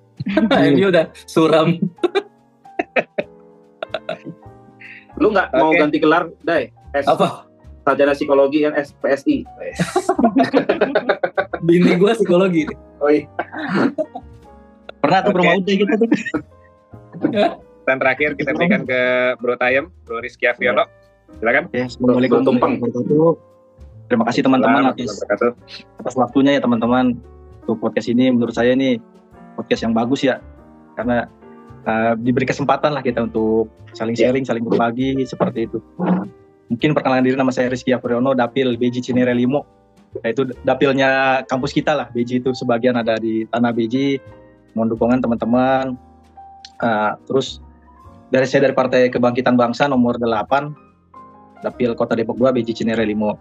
[0.76, 1.80] MU udah suram.
[5.22, 5.60] Lu nggak okay.
[5.62, 6.74] mau ganti gelar, Day?
[6.92, 7.51] S Apa?
[7.92, 9.44] Sarjana psikologi yang SPSI.
[11.68, 12.64] Bini gue psikologi.
[13.04, 13.28] Oh iya.
[15.04, 15.60] Pernah tuh okay.
[15.60, 16.10] udah gitu tuh.
[17.84, 20.88] Dan terakhir kita berikan ke Bro Tayem, Bro Rizky Afriono.
[21.36, 21.68] Silakan.
[21.76, 22.80] Ya, Assalamualaikum tumpeng.
[24.08, 25.20] Terima kasih teman-teman atas,
[26.00, 27.20] atas waktunya ya teman-teman.
[27.68, 29.04] Untuk podcast ini menurut saya ini
[29.60, 30.40] podcast yang bagus ya.
[30.96, 31.28] Karena
[31.84, 35.84] uh, diberi kesempatan lah kita untuk saling sharing, saling berbagi seperti itu.
[36.72, 39.68] Mungkin perkenalan diri nama saya Rizky Afriono, Dapil BJ Cinere Limo.
[40.24, 42.08] Nah, itu dapilnya kampus kita lah.
[42.16, 44.24] BJ itu sebagian ada di Tanah BJ,
[44.72, 46.00] mohon dukungan teman-teman.
[46.80, 47.60] Uh, terus
[48.32, 53.36] dari saya dari Partai Kebangkitan Bangsa nomor 8, Dapil Kota Depok 2, BJ Cinere Limo.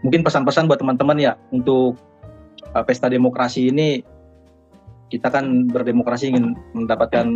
[0.00, 2.00] Mungkin pesan-pesan buat teman-teman ya untuk
[2.72, 4.00] uh, pesta demokrasi ini
[5.10, 7.26] kita kan berdemokrasi ingin mendapatkan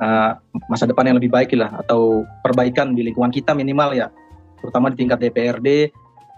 [0.00, 0.38] uh,
[0.70, 4.08] masa depan yang lebih baik lah atau perbaikan di lingkungan kita minimal ya
[4.62, 5.92] terutama di tingkat DPRD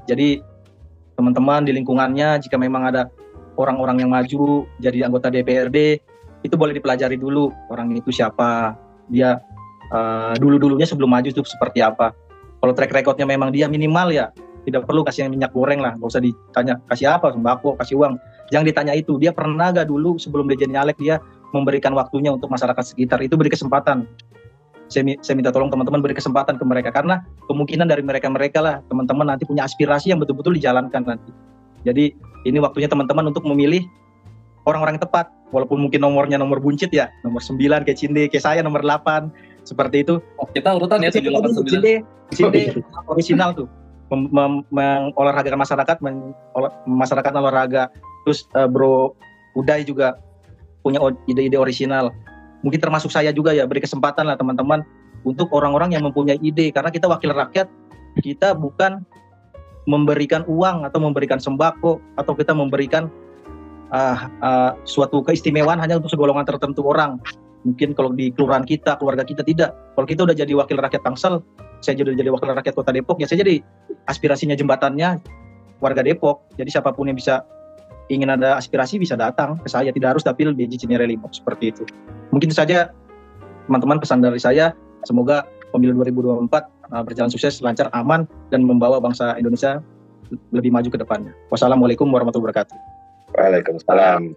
[0.09, 0.41] jadi
[1.17, 3.09] teman-teman di lingkungannya jika memang ada
[3.57, 6.01] orang-orang yang maju jadi anggota DPRD
[6.45, 8.77] itu boleh dipelajari dulu orang itu siapa
[9.11, 9.41] dia
[9.91, 12.15] uh, dulu-dulunya sebelum maju itu seperti apa.
[12.63, 14.33] Kalau track recordnya memang dia minimal ya
[14.67, 18.15] tidak perlu kasih minyak goreng lah nggak usah ditanya kasih apa sembako kasih uang.
[18.51, 21.19] Jangan ditanya itu dia pernah gak dulu sebelum dia jadi nyalek dia
[21.55, 24.09] memberikan waktunya untuk masyarakat sekitar itu beri kesempatan.
[24.87, 28.75] Saya, saya minta tolong teman-teman beri kesempatan ke mereka karena kemungkinan dari mereka mereka lah
[28.87, 31.31] teman-teman nanti punya aspirasi yang betul-betul dijalankan nanti.
[31.83, 32.15] Jadi
[32.47, 33.83] ini waktunya teman-teman untuk memilih
[34.67, 35.27] orang-orang yang tepat.
[35.55, 39.31] Walaupun mungkin nomornya nomor buncit ya nomor 9 kayak Cinde kayak saya nomor 8
[39.63, 40.19] seperti itu.
[40.43, 41.95] Oh, kita urutan ya 789 Cinde
[42.37, 43.71] Cinde original tuh.
[44.11, 46.35] Mengolahragakan masyarakat men,
[46.87, 47.91] masyarakat olahraga.
[48.27, 49.15] Terus uh, bro
[49.55, 50.19] Uday juga
[50.87, 52.15] punya ide-ide original
[52.63, 54.87] mungkin termasuk saya juga ya beri kesempatan lah teman-teman
[55.27, 57.67] untuk orang-orang yang mempunyai ide karena kita wakil rakyat
[58.23, 59.03] kita bukan
[59.87, 63.07] memberikan uang atau memberikan sembako atau kita memberikan
[63.95, 67.23] uh, uh, suatu keistimewaan hanya untuk segolongan tertentu orang.
[67.67, 69.75] Mungkin kalau di kelurahan kita, keluarga kita tidak.
[69.99, 71.43] Kalau kita udah jadi wakil rakyat Tangsel,
[71.83, 73.59] saya jadi jadi wakil rakyat Kota Depok, ya saya jadi
[74.07, 75.19] aspirasinya jembatannya
[75.83, 76.47] warga Depok.
[76.55, 77.43] Jadi siapa pun yang bisa
[78.07, 81.83] ingin ada aspirasi bisa datang ke saya, tidak harus dapil BJ Cinere Limo seperti itu.
[82.31, 82.95] Mungkin saja
[83.67, 89.35] teman-teman pesan dari saya, semoga pemilu 2024 uh, berjalan sukses, lancar, aman, dan membawa bangsa
[89.37, 89.83] Indonesia
[90.51, 91.33] lebih maju ke depannya.
[91.51, 92.77] Wassalamualaikum warahmatullahi wabarakatuh.
[93.35, 94.35] Waalaikumsalam.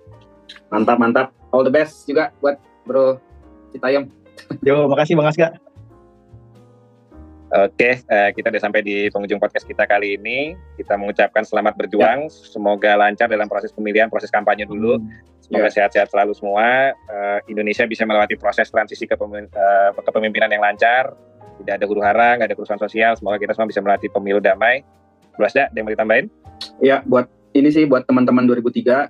[0.73, 1.27] Mantap, mantap.
[1.53, 3.21] All the best juga buat Bro
[3.73, 4.09] Citayam.
[4.65, 5.57] Yo, makasih Bang Aska.
[7.49, 10.53] Oke, uh, kita sudah sampai di penghujung podcast kita kali ini.
[10.77, 12.29] Kita mengucapkan selamat berjuang.
[12.29, 12.45] Ya.
[12.45, 15.01] Semoga lancar dalam proses pemilihan, proses kampanye dulu.
[15.01, 15.09] Hmm.
[15.41, 15.81] Semoga ya.
[15.81, 16.11] sehat-sehat ya.
[16.13, 16.93] selalu semua.
[17.09, 21.17] Uh, Indonesia bisa melewati proses transisi ke uh, kepemimpinan yang lancar.
[21.57, 23.17] Tidak ada huru hara, nggak ada kerusuhan sosial.
[23.17, 24.85] Semoga kita semua bisa melewati pemilu damai.
[25.33, 26.25] Bu Asda, ada yang mau ditambahin?
[26.85, 29.09] Ya, buat ini sih buat teman-teman 2003,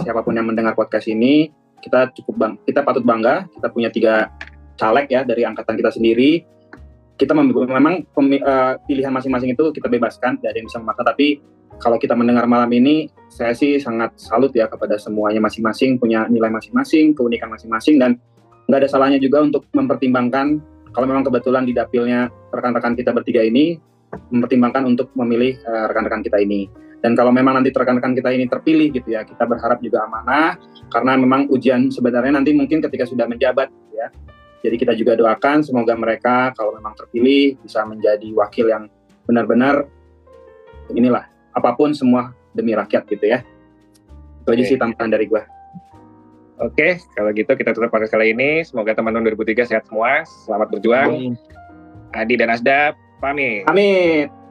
[0.00, 1.52] siapa pun yang mendengar podcast ini,
[1.84, 3.44] kita cukup bang, kita patut bangga.
[3.52, 4.32] Kita punya tiga
[4.80, 6.54] caleg ya dari angkatan kita sendiri
[7.14, 11.02] kita memang uh, pilihan masing-masing itu kita bebaskan, tidak ada yang bisa memaksa.
[11.06, 11.26] Tapi
[11.78, 16.50] kalau kita mendengar malam ini, saya sih sangat salut ya kepada semuanya masing-masing punya nilai
[16.50, 18.18] masing-masing, keunikan masing-masing, dan
[18.66, 20.58] nggak ada salahnya juga untuk mempertimbangkan
[20.94, 23.78] kalau memang kebetulan di dapilnya rekan-rekan kita bertiga ini
[24.30, 26.70] mempertimbangkan untuk memilih uh, rekan-rekan kita ini.
[27.02, 30.56] Dan kalau memang nanti rekan-rekan kita ini terpilih gitu ya, kita berharap juga amanah
[30.88, 34.08] karena memang ujian sebenarnya nanti mungkin ketika sudah menjabat gitu ya
[34.64, 38.88] jadi kita juga doakan semoga mereka kalau memang terpilih bisa menjadi wakil yang
[39.28, 39.84] benar-benar
[40.88, 43.44] inilah apa pun semua demi rakyat gitu ya.
[44.44, 45.44] Itu aja sih tambahan dari gua.
[46.62, 48.62] Oke, kalau gitu kita tutup podcast kali ini.
[48.62, 50.22] Semoga teman-teman 2003 sehat semua.
[50.46, 51.10] Selamat berjuang.
[51.12, 51.34] Amin.
[52.14, 53.66] Adi dan Asda, pamit.
[53.66, 54.43] Pamit.